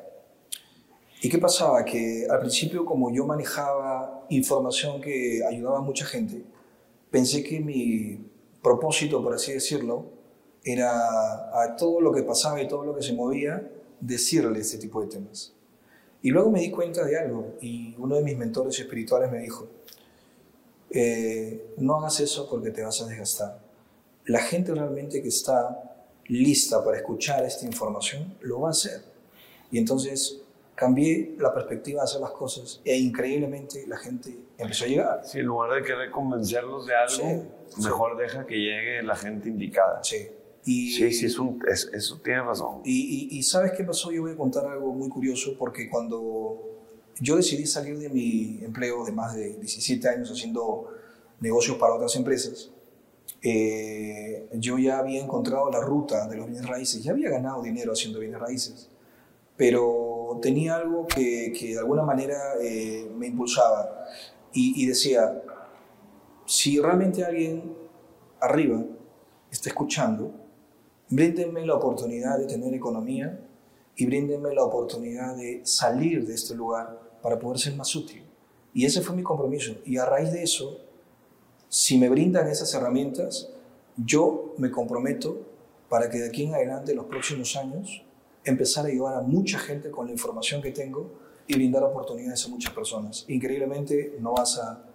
[1.23, 1.83] ¿Y qué pasaba?
[1.83, 6.43] Que al principio como yo manejaba información que ayudaba a mucha gente,
[7.09, 8.29] pensé que mi
[8.61, 10.20] propósito, por así decirlo,
[10.63, 13.69] era a todo lo que pasaba y todo lo que se movía,
[13.99, 15.53] decirle ese tipo de temas.
[16.21, 19.67] Y luego me di cuenta de algo y uno de mis mentores espirituales me dijo,
[20.91, 23.59] eh, no hagas eso porque te vas a desgastar.
[24.25, 29.01] La gente realmente que está lista para escuchar esta información lo va a hacer.
[29.71, 30.41] Y entonces
[30.75, 35.21] cambié la perspectiva de hacer las cosas e increíblemente la gente empezó a llegar.
[35.25, 38.21] Sí, en lugar de querer convencerlos de algo, sí, mejor sí.
[38.21, 40.03] deja que llegue la gente indicada.
[40.03, 40.27] Sí.
[40.65, 42.81] Y, sí, sí, es un, es, eso tiene razón.
[42.85, 44.11] Y, y, y, ¿sabes qué pasó?
[44.11, 46.71] Yo voy a contar algo muy curioso porque cuando
[47.19, 50.87] yo decidí salir de mi empleo de más de 17 años haciendo
[51.39, 52.71] negocios para otras empresas.
[53.43, 57.93] Eh, yo ya había encontrado la ruta de los bienes raíces, ya había ganado dinero
[57.93, 58.89] haciendo bienes raíces,
[59.57, 64.05] pero tenía algo que, que de alguna manera eh, me impulsaba
[64.53, 65.41] y, y decía,
[66.45, 67.75] si realmente alguien
[68.39, 68.83] arriba
[69.51, 70.31] está escuchando,
[71.11, 73.39] bríndenme la oportunidad de tener economía
[73.95, 78.23] y bríndenme la oportunidad de salir de este lugar para poder ser más útil.
[78.73, 79.75] Y ese fue mi compromiso.
[79.85, 80.79] Y a raíz de eso,
[81.67, 83.49] si me brindan esas herramientas,
[83.97, 85.45] yo me comprometo
[85.89, 88.03] para que de aquí en adelante, los próximos años,
[88.45, 91.11] empezar a ayudar a mucha gente con la información que tengo
[91.45, 93.25] y brindar oportunidades a muchas personas.
[93.27, 94.85] Increíblemente, no vas a,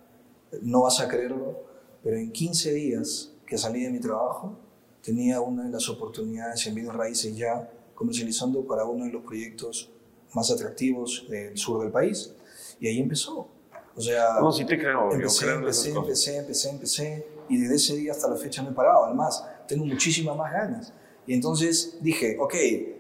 [0.62, 1.61] no vas a creerlo,
[2.02, 4.57] pero en 15 días que salí de mi trabajo,
[5.06, 9.88] tenía una de las oportunidades en bienes raíces ya comercializando para uno de los proyectos
[10.34, 12.34] más atractivos del sur del país.
[12.80, 13.48] Y ahí empezó.
[13.94, 15.12] O sea, no, sí te creo.
[15.12, 18.72] Empecé, creo empecé, empecé, empecé, empecé, y desde ese día hasta la fecha no he
[18.72, 19.04] parado.
[19.04, 20.92] Además, tengo muchísimas más ganas.
[21.24, 22.54] Y entonces dije, ok,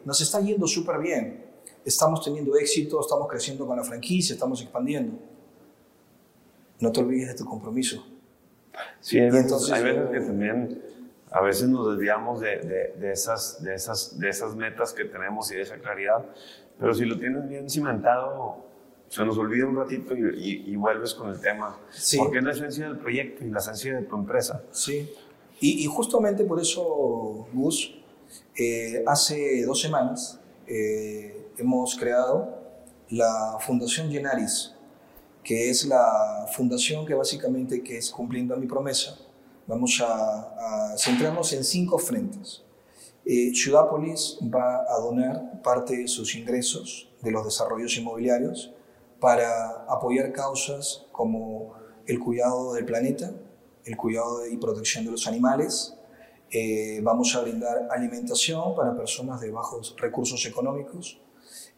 [0.04, 1.44] nos está yendo súper bien.
[1.84, 5.18] Estamos teniendo éxito, estamos creciendo con la franquicia, estamos expandiendo.
[6.78, 8.06] No te olvides de tu compromiso.
[9.00, 10.82] Sí, hay veces, entonces, hay veces que también
[11.36, 15.52] a veces nos desviamos de, de, de, esas, de, esas, de esas metas que tenemos
[15.52, 16.24] y de esa claridad,
[16.78, 18.64] pero si lo tienes bien cimentado,
[19.08, 21.78] se nos olvida un ratito y, y, y vuelves con el tema.
[21.90, 22.16] Sí.
[22.16, 24.62] Porque es la esencia del proyecto y la esencia de tu empresa.
[24.70, 25.12] Sí.
[25.60, 27.98] Y, y justamente por eso, Gus,
[28.58, 32.62] eh, hace dos semanas eh, hemos creado
[33.10, 34.74] la Fundación Llenaris,
[35.44, 39.18] que es la fundación que básicamente que es cumpliendo a mi promesa.
[39.66, 42.62] Vamos a, a centrarnos en cinco frentes.
[43.28, 48.72] Eh, Ciudápolis va a donar parte de sus ingresos de los desarrollos inmobiliarios
[49.18, 51.72] para apoyar causas como
[52.06, 53.32] el cuidado del planeta,
[53.84, 55.96] el cuidado y protección de los animales.
[56.52, 61.20] Eh, vamos a brindar alimentación para personas de bajos recursos económicos.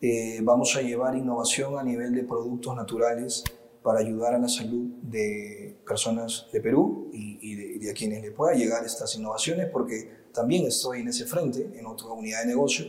[0.02, 3.42] Eh, vamos a llevar innovación a nivel de productos naturales
[3.88, 7.94] para ayudar a la salud de personas de Perú y, y, de, y de a
[7.94, 9.96] quienes le pueda llegar estas innovaciones, porque
[10.34, 12.84] también estoy en ese frente, en otra unidad de negocio.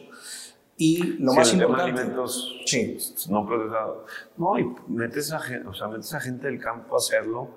[0.76, 2.02] Y lo Sí, más el tema de importante...
[2.02, 2.98] alimentos Sí,
[3.30, 3.98] no procesados.
[4.36, 7.48] No, y metes a, o sea, metes a gente del campo a hacerlo,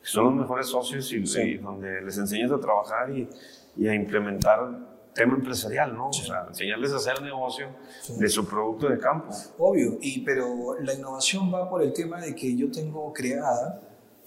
[0.00, 1.40] que son los mejores socios y, Sí.
[1.42, 3.28] y donde les enseñas a trabajar y,
[3.76, 6.08] y a implementar tema empresarial, ¿no?
[6.08, 7.66] O sea, enseñarles a hacer negocio
[8.00, 8.14] Sí.
[8.18, 9.28] de su producto de campo.
[9.58, 13.80] Obvio, y, pero la innovación va por el tema de que yo tengo creada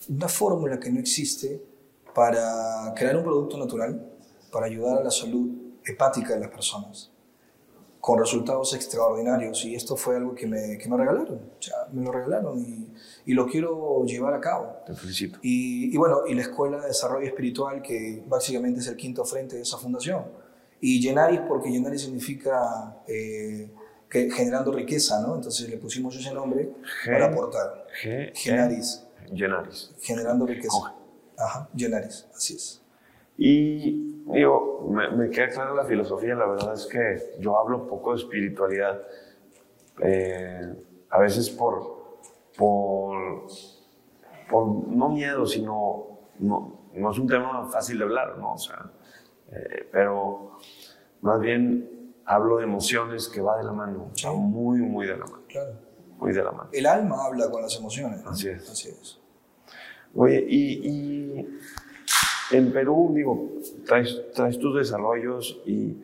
[0.09, 1.61] una fórmula que no existe
[2.13, 4.11] para crear un producto natural,
[4.51, 5.49] para ayudar a la salud
[5.85, 7.11] hepática de las personas,
[7.99, 9.65] con resultados extraordinarios.
[9.65, 12.93] Y esto fue algo que me, que me regalaron, o sea, me lo regalaron y,
[13.25, 14.67] y lo quiero llevar a cabo.
[14.85, 15.39] Te felicito.
[15.41, 19.55] Y, y bueno, y la Escuela de Desarrollo Espiritual, que básicamente es el quinto frente
[19.55, 20.23] de esa fundación.
[20.87, 23.71] Y Llenaris, porque Llenaris significa eh,
[24.07, 25.33] que, generando riqueza, ¿no?
[25.35, 26.69] Entonces le pusimos ese nombre
[27.03, 27.87] Gen- para aportar.
[28.03, 29.93] G- Llenaris, Llenaris.
[30.01, 30.93] generando riqueza.
[31.37, 32.81] Ajá, Llenaris, así es.
[33.35, 38.11] Y digo, me, me queda clara la filosofía, la verdad es que yo hablo poco
[38.11, 39.01] de espiritualidad,
[40.03, 40.73] eh,
[41.09, 42.19] a veces por,
[42.57, 43.47] por,
[44.49, 48.53] por no miedo, sino no, no es un tema fácil de hablar, ¿no?
[48.53, 48.91] O sea,
[49.51, 50.57] eh, pero
[51.21, 54.27] más bien hablo de emociones que va de la mano, Sí.
[54.27, 55.73] muy, muy de la mano, Claro.
[56.17, 56.69] muy de la mano.
[56.73, 58.23] El alma habla con las emociones.
[58.23, 58.31] ¿no?
[58.31, 58.69] Así es.
[58.69, 59.19] Así es.
[60.15, 61.59] Oye, y, y
[62.51, 63.51] en Perú, digo,
[63.85, 66.01] traes, traes tus desarrollos y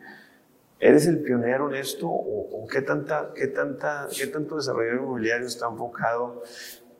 [0.78, 5.46] ¿eres el pionero en esto o, o qué, tanta, qué, tanta, qué tanto desarrollo inmobiliario
[5.46, 6.42] está enfocado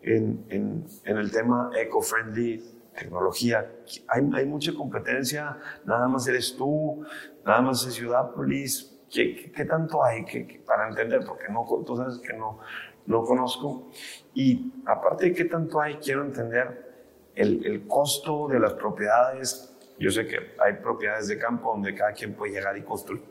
[0.01, 3.71] en, en, en el tema eco-friendly, tecnología?
[4.09, 7.05] Hay, hay mucha competencia, nada más eres tú,
[7.45, 8.89] nada más es Ciudápolis.
[9.11, 11.25] ¿Qué, qué, qué tanto hay que, que- para entender?
[11.27, 12.59] Porque no, tú sabes que no,
[13.07, 13.91] no conozco.
[14.35, 16.93] Y aparte de qué tanto hay, quiero entender
[17.35, 19.75] el, el costo de las propiedades.
[19.99, 23.23] Yo sé que hay propiedades de campo donde cada quien puede llegar y construir,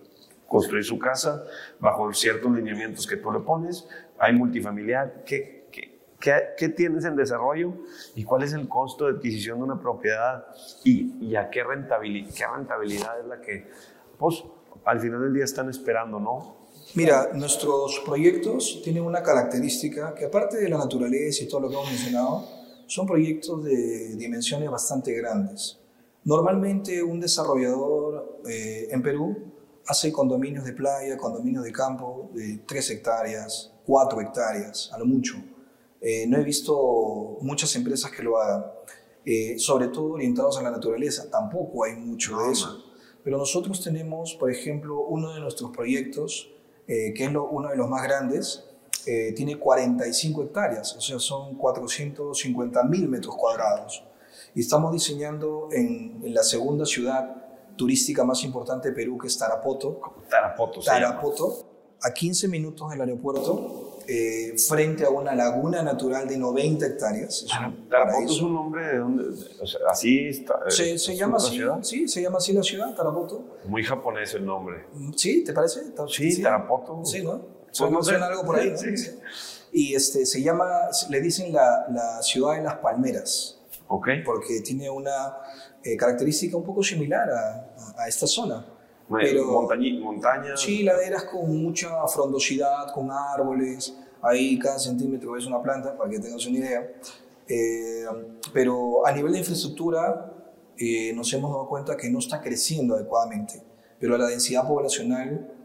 [0.48, 1.44] construir su casa
[1.80, 3.88] bajo ciertos lineamientos que tú le pones.
[4.20, 5.24] Hay multifamiliar.
[5.26, 5.61] ¿Qué,
[6.22, 7.74] qué, qué, tienes en desarrollo
[8.16, 10.46] y cuál es el costo de adquisición de una propiedad
[10.84, 13.68] y, y a qué rentabilidad, qué rentabilidad es la que,
[14.18, 14.44] pues,
[14.86, 16.62] al final del día están esperando, ¿no?
[16.94, 21.76] Mira, nuestros proyectos tienen una característica que aparte de la naturaleza y todo lo que
[21.76, 22.48] hemos mencionado,
[22.88, 25.80] son proyectos de dimensiones bastante grandes.
[26.26, 29.54] Normalmente un desarrollador eh, en Perú
[29.88, 35.36] hace condominios de playa, condominios de campo de 3 hectáreas, 4 hectáreas, a lo mucho.
[36.02, 38.66] Eh, no he visto muchas empresas que lo hagan,
[39.24, 41.30] eh, sobre todo orientados a la naturaleza.
[41.30, 42.84] Tampoco hay mucho de eso.
[43.24, 46.50] Pero nosotros tenemos, por ejemplo, uno de nuestros proyectos,
[46.88, 48.68] eh, que es lo, uno de los más grandes,
[49.36, 54.04] tiene 45 hectáreas, o sea, son 450 mil metros cuadrados.
[54.54, 57.42] Y estamos diseñando en, en la segunda ciudad
[57.76, 60.00] turística más importante de Perú, que es Tarapoto.
[60.30, 61.66] Tarapoto, Tarapoto,
[62.00, 67.46] a 15 minutos del aeropuerto, eh, frente a una laguna natural de 90 hectáreas.
[67.90, 69.24] Tarapoto es un nombre de dónde,
[69.62, 70.60] o sea, así está.
[70.70, 73.58] Se, se llama así, sí, se llama así la ciudad, Tarapoto.
[73.66, 74.86] Muy japonés el nombre.
[75.16, 75.82] Sí, ¿te parece?
[76.08, 77.04] Sí, Tarapoto.
[77.06, 77.42] Sí, ¿no?
[77.78, 78.78] Pues no suena algo por ahí, ¿no?
[78.78, 78.96] Sí.
[79.72, 80.68] Y este, se llama,
[81.10, 83.60] le dicen la, la ciudad de las palmeras.
[83.88, 84.10] Ok.
[84.26, 85.38] Porque tiene una
[85.84, 88.66] eh, característica un poco similar a, a esta zona.
[89.20, 89.46] Pero,
[90.02, 90.62] montañas.
[90.62, 93.96] Sí, laderas con mucha frondosidad, con árboles.
[94.22, 96.92] Ahí cada centímetro es una planta, para que tengas una idea.
[97.48, 98.06] Eh,
[98.54, 100.34] pero a nivel de infraestructura
[100.78, 103.62] eh, nos hemos dado cuenta que no está creciendo adecuadamente.
[104.00, 105.56] Pero la densidad poblacional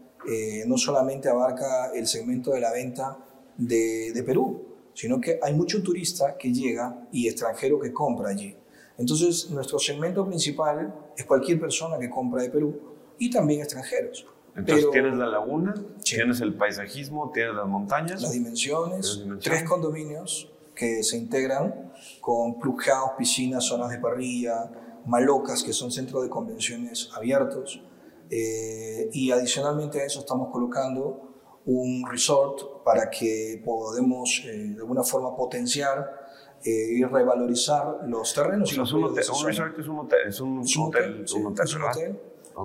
[0.65, 3.17] no solamente abarca el segmento de la venta
[3.55, 8.53] de, de Perú, sino que hay mucho turista que llega y extranjero que compra allí.
[8.97, 14.25] Entonces, nuestro segmento principal es cualquier persona que compra de Perú y también extranjeros.
[14.57, 18.21] Entonces tienes la laguna, tienes el paisajismo, tienes las montañas.
[18.23, 24.71] Las dimensiones, tres condominios que se integran con clubhouse, piscinas, zonas de parrilla,
[25.05, 27.81] malocas, que son centros de convenciones abiertos.
[28.29, 35.03] Eh, y adicionalmente a eso estamos colocando un resort para que podamos eh, de alguna
[35.03, 36.27] forma potenciar
[36.63, 38.73] eh, y revalorizar los terrenos.
[38.73, 41.73] y los un, hotel, un resort es un hotel, es un, hotel, un hotel, es
[41.75, 42.19] un hotel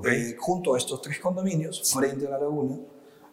[0.04, 2.78] eh, junto a estos tres condominios frente a la laguna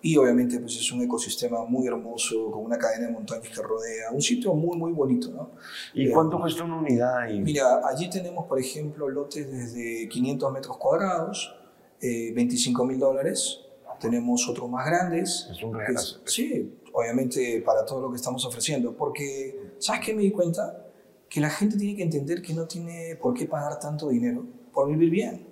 [0.02, 4.12] y obviamente pues es un ecosistema muy hermoso con una cadena de montañas que rodea,
[4.12, 5.30] un sitio muy muy bonito.
[5.30, 5.52] ¿no?
[5.93, 7.39] ¿Y cuánto cuesta una unidad ahí?
[7.39, 11.56] Mira, allí tenemos por ejemplo lotes desde 500 metros cuadrados,
[12.02, 13.62] 25 mil dólares,
[14.00, 15.48] tenemos otros más grandes.
[15.52, 16.00] Es un regalo.
[16.26, 20.86] Sí, obviamente para todo lo que estamos ofreciendo, porque ¿sabes qué me di cuenta?
[21.30, 24.89] Que la gente tiene que entender que no tiene por qué pagar tanto dinero por
[24.89, 25.49] vivir bien.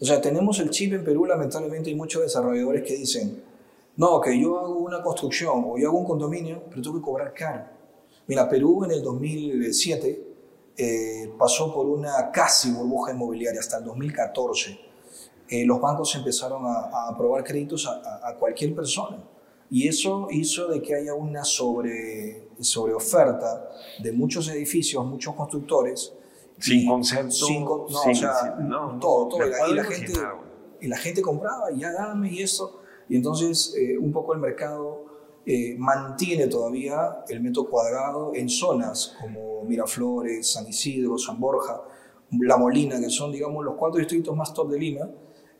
[0.00, 3.42] O sea, tenemos el chip en Perú, lamentablemente hay muchos desarrolladores que dicen,
[3.96, 7.34] no, que yo hago una construcción o yo hago un condominio, pero tengo que cobrar
[7.34, 7.64] caro.
[8.26, 10.26] Mira, Perú en el 2007
[10.76, 14.80] eh, pasó por una casi burbuja inmobiliaria hasta el 2014.
[15.48, 19.22] Eh, los bancos empezaron a, aprobar créditos a, a cualquier persona.
[19.70, 23.70] Y eso hizo de que haya una sobre, sobre oferta
[24.02, 26.14] de muchos edificios, muchos constructores.
[26.60, 27.30] Sin concepto.
[27.30, 29.46] Sin, no, o sea, no, todo, todo.
[29.46, 30.12] Y la, gente,
[30.80, 32.80] y la gente compraba, y ya dame y eso.
[33.08, 35.06] Y entonces eh, un poco el mercado
[35.46, 41.82] eh, mantiene todavía el metro cuadrado en zonas como Miraflores, San Isidro, San Borja,
[42.38, 45.10] La Molina, que son, digamos, los cuatro distritos más top de Lima,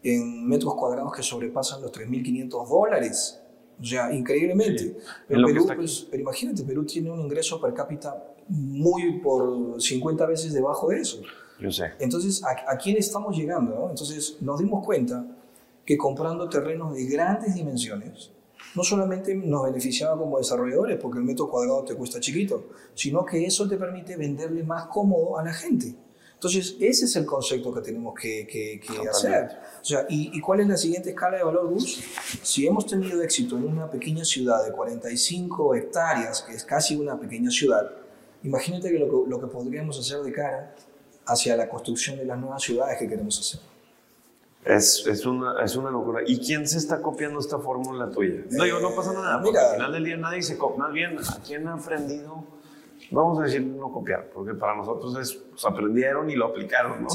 [0.03, 3.41] en metros cuadrados que sobrepasan los 3.500 dólares.
[3.81, 4.99] O sea, increíblemente.
[5.27, 10.53] Pero, Perú, pues, pero imagínate, Perú tiene un ingreso per cápita muy por 50 veces
[10.53, 11.23] debajo de eso.
[11.59, 11.93] Yo sé.
[11.99, 13.75] Entonces, ¿a, a quién estamos llegando?
[13.75, 13.91] No?
[13.91, 15.25] Entonces, nos dimos cuenta
[15.85, 18.31] que comprando terrenos de grandes dimensiones,
[18.75, 23.45] no solamente nos beneficiaba como desarrolladores, porque el metro cuadrado te cuesta chiquito, sino que
[23.45, 25.95] eso te permite venderle más cómodo a la gente.
[26.35, 29.59] Entonces, ese es el concepto que tenemos que, que, que hacer.
[29.83, 32.03] O sea, ¿y, ¿y, cuál es la siguiente escala de valor, Gus?
[32.43, 37.21] Si hemos tenido éxito en una pequeña ciudad de 45 hectáreas, que es casi una
[37.21, 37.91] pequeña ciudad,
[38.43, 40.75] imagínate que lo, lo que podríamos hacer de cara
[41.27, 43.61] hacia la construcción de las nuevas ciudades que queremos hacer.
[44.65, 46.21] Es, es, una, es una locura.
[46.27, 48.43] ¿Y quién se está copiando esta fórmula tuya?
[48.51, 50.85] No, digo, no pasa nada, porque al final del día nadie se copia.
[50.85, 52.45] Más bien, ¿a quién ha aprendido?
[53.11, 57.09] vamos a decir no copiar, porque para nosotros es, pues, aprendieron y lo aplicaron, ¿no?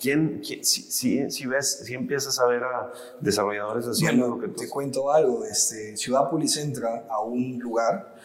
[0.00, 4.54] ¿Quién, si, si, si, ves, si empiezas a ver a desarrolladores haciendo lo que tú...
[4.54, 8.16] Te cuento algo, este, Ciudad Polis entra a un lugar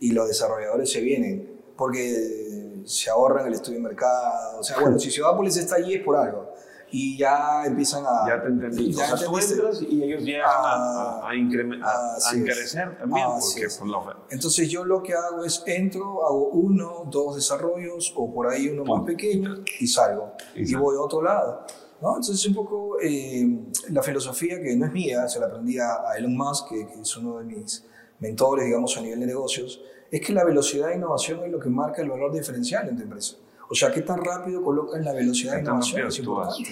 [0.00, 4.98] y los desarrolladores se vienen, porque se ahorran el estudio de mercado, o sea, bueno,
[4.98, 6.54] si Ciudad Polis está allí es por algo
[6.96, 8.24] y ya empiezan a...
[8.28, 8.92] Ya te entendí.
[8.92, 13.26] Ya o sea, tú entras y ellos llegan a, a, a, incrementar, a, encarecer también,
[13.40, 14.20] porque por la oferta.
[14.30, 18.84] Entonces yo lo que hago es entro, hago uno, dos desarrollos o por ahí uno
[18.84, 20.34] más pequeño y salgo.
[20.54, 21.66] Y, y voy a otro lado.
[22.00, 22.10] ¿no?
[22.10, 23.44] Entonces un poco eh,
[23.90, 27.16] la filosofía que no es mía, se la aprendí a Elon Musk, que, que es
[27.16, 27.84] uno de mis
[28.20, 29.80] mentores, digamos, a nivel de negocios,
[30.14, 33.02] es que la velocidad de innovación es lo que marca el valor diferencial en tu
[33.02, 33.34] empresa.
[33.68, 36.70] O sea, qué tan rápido colocas la velocidad de innovación es importante,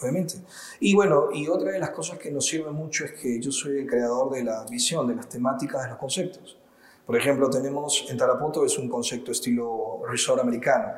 [0.00, 0.34] obviamente.
[0.80, 3.78] Y bueno, y otra de las cosas que nos sirve mucho es que yo soy
[3.78, 6.58] el creador de la visión, de las temáticas, de los conceptos.
[7.06, 10.94] Por ejemplo, tenemos en Tarapoto, es un concepto estilo resort americano.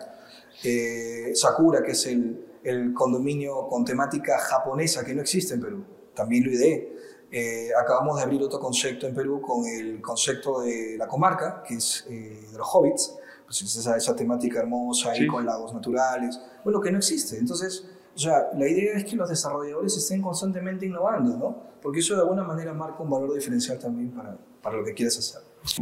[0.64, 5.84] Eh, Sakura, que es el, el, condominio con temática japonesa que no existe en Perú,
[6.14, 6.96] también lo ideé.
[7.34, 11.76] Eh, acabamos de abrir otro concepto en Perú con el concepto de la comarca, que
[11.76, 13.16] es eh, de los hobbits,
[13.46, 17.38] pues esa, esa temática hermosa ahí con lagos naturales, bueno, que no existe.
[17.38, 21.56] Entonces, o sea, la idea es que los desarrolladores estén constantemente innovando, ¿no?
[21.80, 25.18] Porque eso de alguna manera marca un valor diferencial también para, para lo que quieres
[25.18, 25.40] hacer.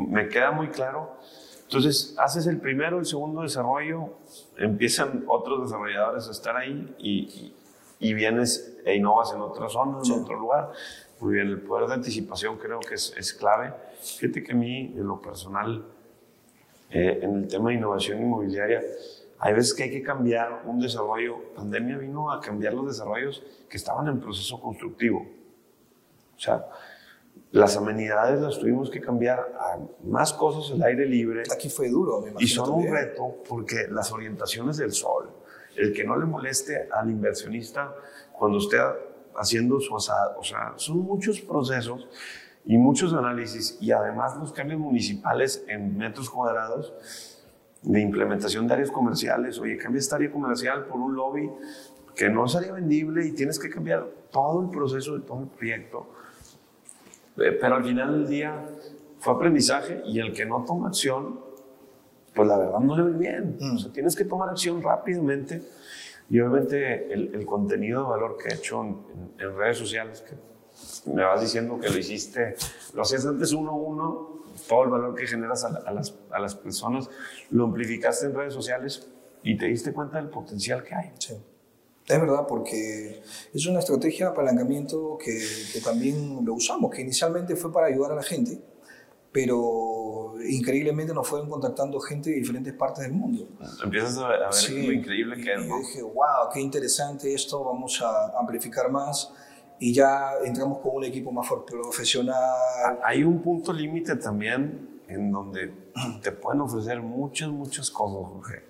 [0.09, 1.16] Me queda muy claro.
[1.62, 4.14] Entonces, haces el primero, el segundo desarrollo,
[4.57, 7.55] empiezan otros desarrolladores a estar ahí y,
[7.98, 10.72] y, vienes e innovas en otra zona, en otro lugar.
[11.20, 13.72] Muy bien, el poder de anticipación creo que es, es clave.
[14.00, 15.84] Fíjate que a mí, en lo personal,
[16.90, 18.82] eh, en el tema de innovación inmobiliaria,
[19.38, 21.54] hay veces que hay que cambiar un desarrollo.
[21.54, 25.26] Pandemia vino a cambiar los desarrollos que estaban en proceso constructivo.
[26.36, 26.66] O sea,
[27.52, 31.42] las amenidades las tuvimos que cambiar a más cosas al aire libre.
[31.52, 35.30] Aquí fue duro, me Y son un reto porque las orientaciones del sol,
[35.76, 37.94] el que no le moleste al inversionista
[38.32, 38.78] cuando esté
[39.37, 42.09] haciendo su asado, o sea, son muchos procesos
[42.64, 46.93] y muchos análisis y además los cambios municipales en metros cuadrados
[47.83, 49.59] de implementación de áreas comerciales.
[49.59, 51.51] Oye, cambia esta área comercial por un lobby
[52.14, 55.49] que no es área vendible y tienes que cambiar todo el proceso de todo el
[55.49, 56.07] proyecto
[57.41, 58.66] eh, pero al final del día
[59.18, 61.41] fue aprendizaje y el que no toma acción,
[62.35, 63.59] pues la verdad no le ve bien.
[63.74, 65.62] O sea, tienes que tomar acción rápidamente.
[66.31, 68.97] Y obviamente el, el contenido de valor que he hecho en,
[69.39, 72.55] en, redes sociales, que me vas diciendo que lo hiciste,
[72.95, 76.39] lo hacías antes uno a uno, todo el valor que generas a, a, las, a
[76.39, 77.11] las personas,
[77.51, 79.09] lo amplificaste en redes sociales
[79.43, 81.12] y te diste cuenta del potencial que hay.
[81.18, 81.35] Sí.
[82.07, 83.22] Es verdad, porque
[83.53, 85.37] es una estrategia de apalancamiento que,
[85.72, 88.61] que, también lo usamos, que inicialmente fue para ayudar a la gente,
[89.33, 89.99] pero
[90.49, 93.49] increíblemente nos fueron contactando gente de diferentes partes del mundo.
[93.82, 95.61] Empiezas a ver, sí, lo increíble que es.
[95.61, 99.32] Y dije, wow, qué interesante esto, vamos a amplificar más.
[99.78, 102.99] Y ya entramos con un equipo más profesional.
[103.03, 105.72] Hay un punto límite también en donde
[106.22, 108.64] te pueden ofrecer muchas, muchas cosas, Jorge.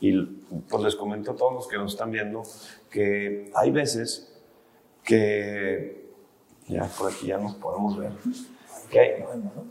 [0.00, 0.20] Y
[0.68, 2.42] pues les comento a todos los que nos están viendo
[2.90, 4.32] que hay veces
[5.04, 6.10] que,
[6.66, 8.12] ya por aquí ya nos podemos ver,
[8.90, 9.24] que hay,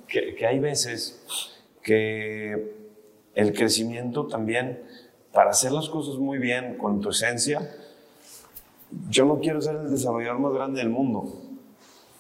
[0.07, 2.75] que, que hay veces que
[3.35, 4.83] el crecimiento también,
[5.31, 7.75] para hacer las cosas muy bien con tu esencia,
[9.09, 11.33] yo no quiero ser el desarrollador más grande del mundo,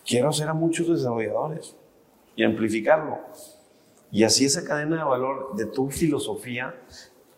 [0.05, 1.75] quiero ser a muchos desarrolladores
[2.35, 3.19] y amplificarlo.
[4.11, 6.75] Y así esa cadena de valor de tu filosofía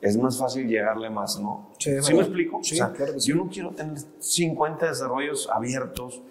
[0.01, 1.72] es más fácil llegarle más, ¿no?
[1.78, 2.60] Sí, ¿Sí me explico?
[2.64, 3.30] Sí, o sea, claro que sí.
[3.30, 6.22] Yo no quiero tener 50 desarrollos abiertos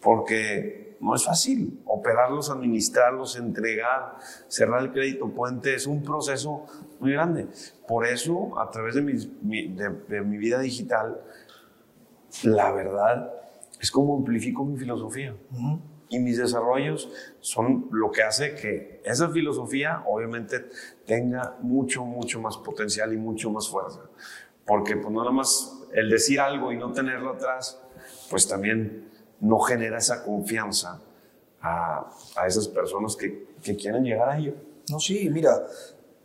[0.00, 4.16] porque no es fácil operarlos, administrarlos, entregar,
[4.48, 6.66] cerrar el crédito puente, es un proceso
[7.00, 7.48] muy grande.
[7.86, 11.20] Por eso, a través de mi, de, de mi vida digital,
[12.42, 13.32] la verdad
[13.80, 15.34] es como amplifico mi filosofía.
[15.52, 20.66] Uh -huh y mis desarrollos son lo que hace que esa filosofía obviamente
[21.04, 24.02] tenga mucho, mucho más potencial y mucho más fuerza.
[24.64, 27.82] Porque pues nada más el decir algo y no tenerlo atrás,
[28.30, 29.05] pues también
[29.40, 31.00] no genera esa confianza
[31.60, 34.54] a, a esas personas que, que quieren llegar a ello.
[34.90, 35.66] No, sí, mira,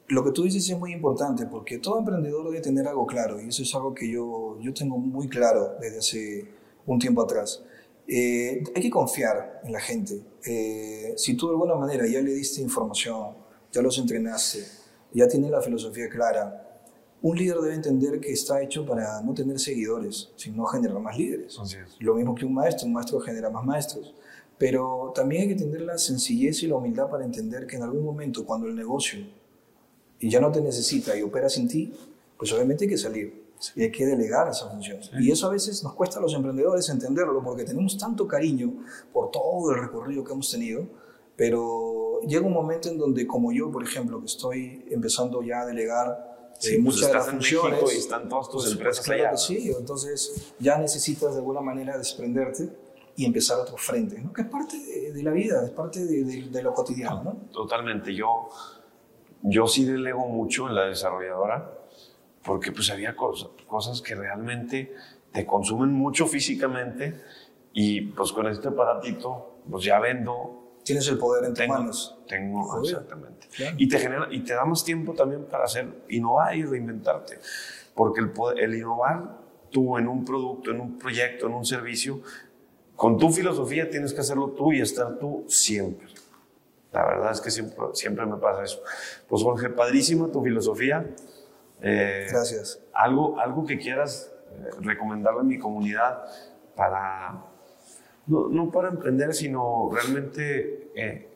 [0.07, 3.47] lo que tú dices es muy importante porque todo emprendedor debe tener algo claro y
[3.47, 6.47] eso es algo que yo, yo tengo muy claro desde hace
[6.85, 7.63] un tiempo atrás.
[8.07, 10.21] Eh, hay que confiar en la gente.
[10.45, 13.35] Eh, si tú de alguna manera ya le diste información,
[13.71, 14.65] ya los entrenaste,
[15.13, 16.70] ya tiene la filosofía clara,
[17.21, 21.57] un líder debe entender que está hecho para no tener seguidores, sino generar más líderes.
[21.99, 24.15] Lo mismo que un maestro, un maestro genera más maestros.
[24.57, 28.03] Pero también hay que tener la sencillez y la humildad para entender que en algún
[28.03, 29.19] momento, cuando el negocio
[30.19, 31.93] ya no te necesita y opera sin ti,
[32.37, 33.41] pues obviamente hay que salir
[33.75, 35.01] y hay que delegar esa función.
[35.03, 35.09] Sí.
[35.19, 38.73] Y eso a veces nos cuesta a los emprendedores entenderlo porque tenemos tanto cariño
[39.13, 40.87] por todo el recorrido que hemos tenido,
[41.35, 45.65] pero llega un momento en donde, como yo, por ejemplo, que estoy empezando ya a
[45.65, 46.30] delegar
[46.61, 47.93] sí, eh, muchas pues de las funciones.
[47.93, 51.97] y están todas tus pues, empresas pues, claro sí, entonces ya necesitas de alguna manera
[51.97, 52.69] desprenderte
[53.15, 54.31] y empezar otro frente, ¿no?
[54.31, 57.23] que es parte de, de la vida, es parte de, de, de, lo cotidiano.
[57.23, 57.31] ¿no?
[57.51, 58.49] Totalmente, yo,
[59.41, 61.77] yo sí delego mucho en la desarrolladora
[62.43, 64.93] porque pues había cosas, cosas que realmente
[65.31, 67.21] te consumen mucho físicamente
[67.73, 70.60] y pues con este aparatito pues ya vendo.
[70.83, 72.19] Tienes el poder en tus manos.
[72.27, 72.91] Tengo, Joder.
[72.91, 73.47] exactamente.
[73.55, 73.75] Claro.
[73.77, 77.39] Y, te genera, y te da más tiempo también para hacer, innovar y reinventarte.
[77.93, 79.37] Porque el, poder, el innovar
[79.69, 82.21] tú en un producto, en un proyecto, en un servicio,
[82.95, 86.07] con tu filosofía tienes que hacerlo tú y estar tú siempre.
[86.91, 88.81] La verdad es que siempre, siempre me pasa eso.
[89.27, 91.09] Pues Jorge, padrísima tu filosofía.
[91.81, 92.79] Eh, Gracias.
[92.93, 96.23] Algo, algo que quieras eh, recomendarle a mi comunidad
[96.75, 97.45] para,
[98.27, 101.27] no, no para emprender, sino realmente eh,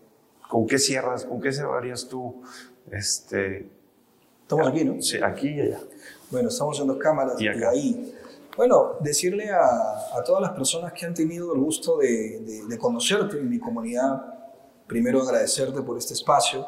[0.49, 2.41] con qué cierras, con qué cerrarías tú.
[2.91, 3.69] Este,
[4.41, 5.01] Estamos aquí, ¿no?
[5.01, 5.79] Sí, aquí y allá.
[6.29, 8.13] Bueno, estamos en dos cámaras y, ahí.
[8.55, 9.65] Bueno, decirle a,
[10.17, 13.59] a, todas las personas que han tenido el gusto de, de, de conocerte en mi
[13.59, 14.35] comunidad,
[14.87, 16.65] primero agradecerte por este espacio,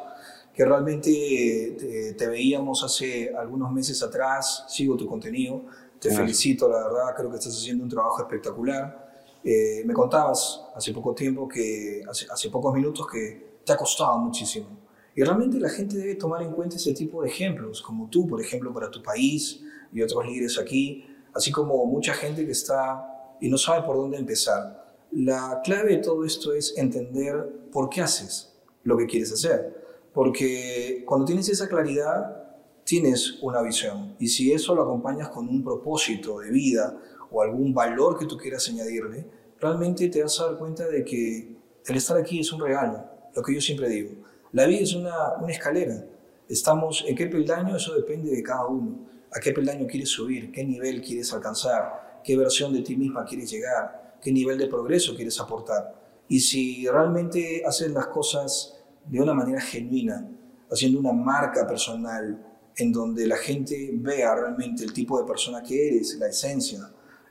[0.58, 5.62] que realmente te, veíamos hace algunos meses atrás, sigo tu contenido,
[6.00, 9.07] te felicito, la verdad, creo que estás haciendo un trabajo espectacular.
[9.50, 14.18] Eh, me contabas hace poco tiempo que, hace, hace pocos minutos, que te ha costado
[14.18, 14.68] muchísimo.
[15.16, 18.42] Y realmente la gente debe tomar en cuenta ese tipo de ejemplos, como tú, por
[18.42, 23.48] ejemplo, para tu país y otros líderes aquí, así como mucha gente que está y
[23.48, 24.98] no sabe por dónde empezar.
[25.12, 29.82] La clave de todo esto es entender por qué haces lo que quieres hacer.
[30.14, 34.18] Porque cuando tienes esa claridad, tienes una visión.
[34.20, 36.98] Y si eso lo acompañas con un propósito de vida
[37.32, 41.56] o algún valor que tú quieras añadirle, realmente te vas a dar cuenta de que
[41.86, 43.06] el estar aquí es un regalo,
[43.36, 44.12] lo que yo siempre digo.
[44.52, 45.14] La vida es una,
[45.48, 46.06] escalera.
[46.48, 49.08] Estamos en qué peldaño, eso depende de cada uno.
[49.32, 53.52] A qué peldaño quieres subir, qué nivel quieres alcanzar, qué versión de ti misma quieres
[53.52, 55.94] llegar, qué nivel de progreso quieres aportar.
[56.30, 60.30] Y si realmente haces las cosas de una manera genuina,
[60.72, 62.44] haciendo una marca personal
[62.76, 66.80] en donde la gente vea realmente el tipo de persona que eres, la esencia.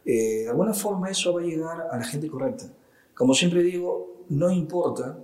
[0.07, 2.67] Eh, de alguna forma eso va a llegar a la gente correcta.
[3.15, 5.19] Como siempre digo, no importa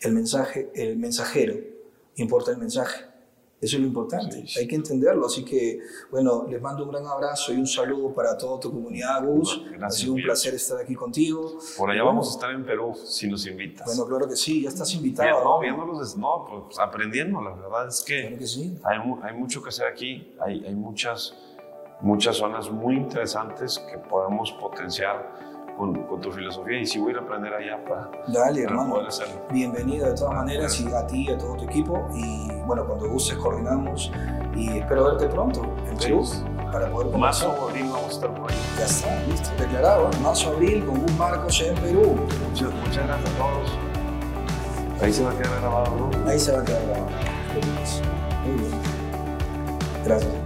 [0.00, 1.54] el mensaje, el mensajero,
[2.14, 3.04] importa el mensaje.
[3.58, 5.26] Eso es lo importante, hay que entenderlo.
[5.26, 5.80] Así que,
[6.10, 9.62] bueno, les mando un gran abrazo y un saludo para toda tu comunidad, Gus.
[9.80, 11.58] ha sido un placer estar aquí contigo.
[11.78, 13.86] Por allá vamos a estar en Perú, si nos invitas.
[13.86, 15.42] Bueno, claro que sí, ya estás invitado.
[15.42, 18.78] no, viéndolos, no, pues aprendiendo, la verdad es que, claro que sí.
[18.84, 21.34] hay, hay, mucho que hacer aquí, hay, hay muchas,
[22.00, 27.10] muchas zonas muy interesantes que podemos potenciar con, con, tu filosofía y si voy a
[27.12, 29.00] ir a aprender allá para, Dale, hermano.
[29.50, 32.08] Bienvenido de todas maneras y a ti y a todo tu equipo.
[32.14, 34.10] Y bueno, cuando gustes coordinamos
[34.54, 36.24] y espero verte pronto en Perú
[36.72, 37.18] para poder comenzar.
[37.18, 38.56] Marzo o abril vamos a estar por ahí.
[38.78, 40.10] Ya está, listo, declarado.
[40.22, 42.16] Marzo abril con un Marcos en Perú.
[42.48, 43.78] Muchas, muchas gracias a todos.
[45.02, 46.30] Ahí se va a quedar grabado, ¿no?
[46.30, 47.06] Ahí se va a quedar grabado.
[48.46, 48.80] Muy bien.
[50.04, 50.45] Gracias.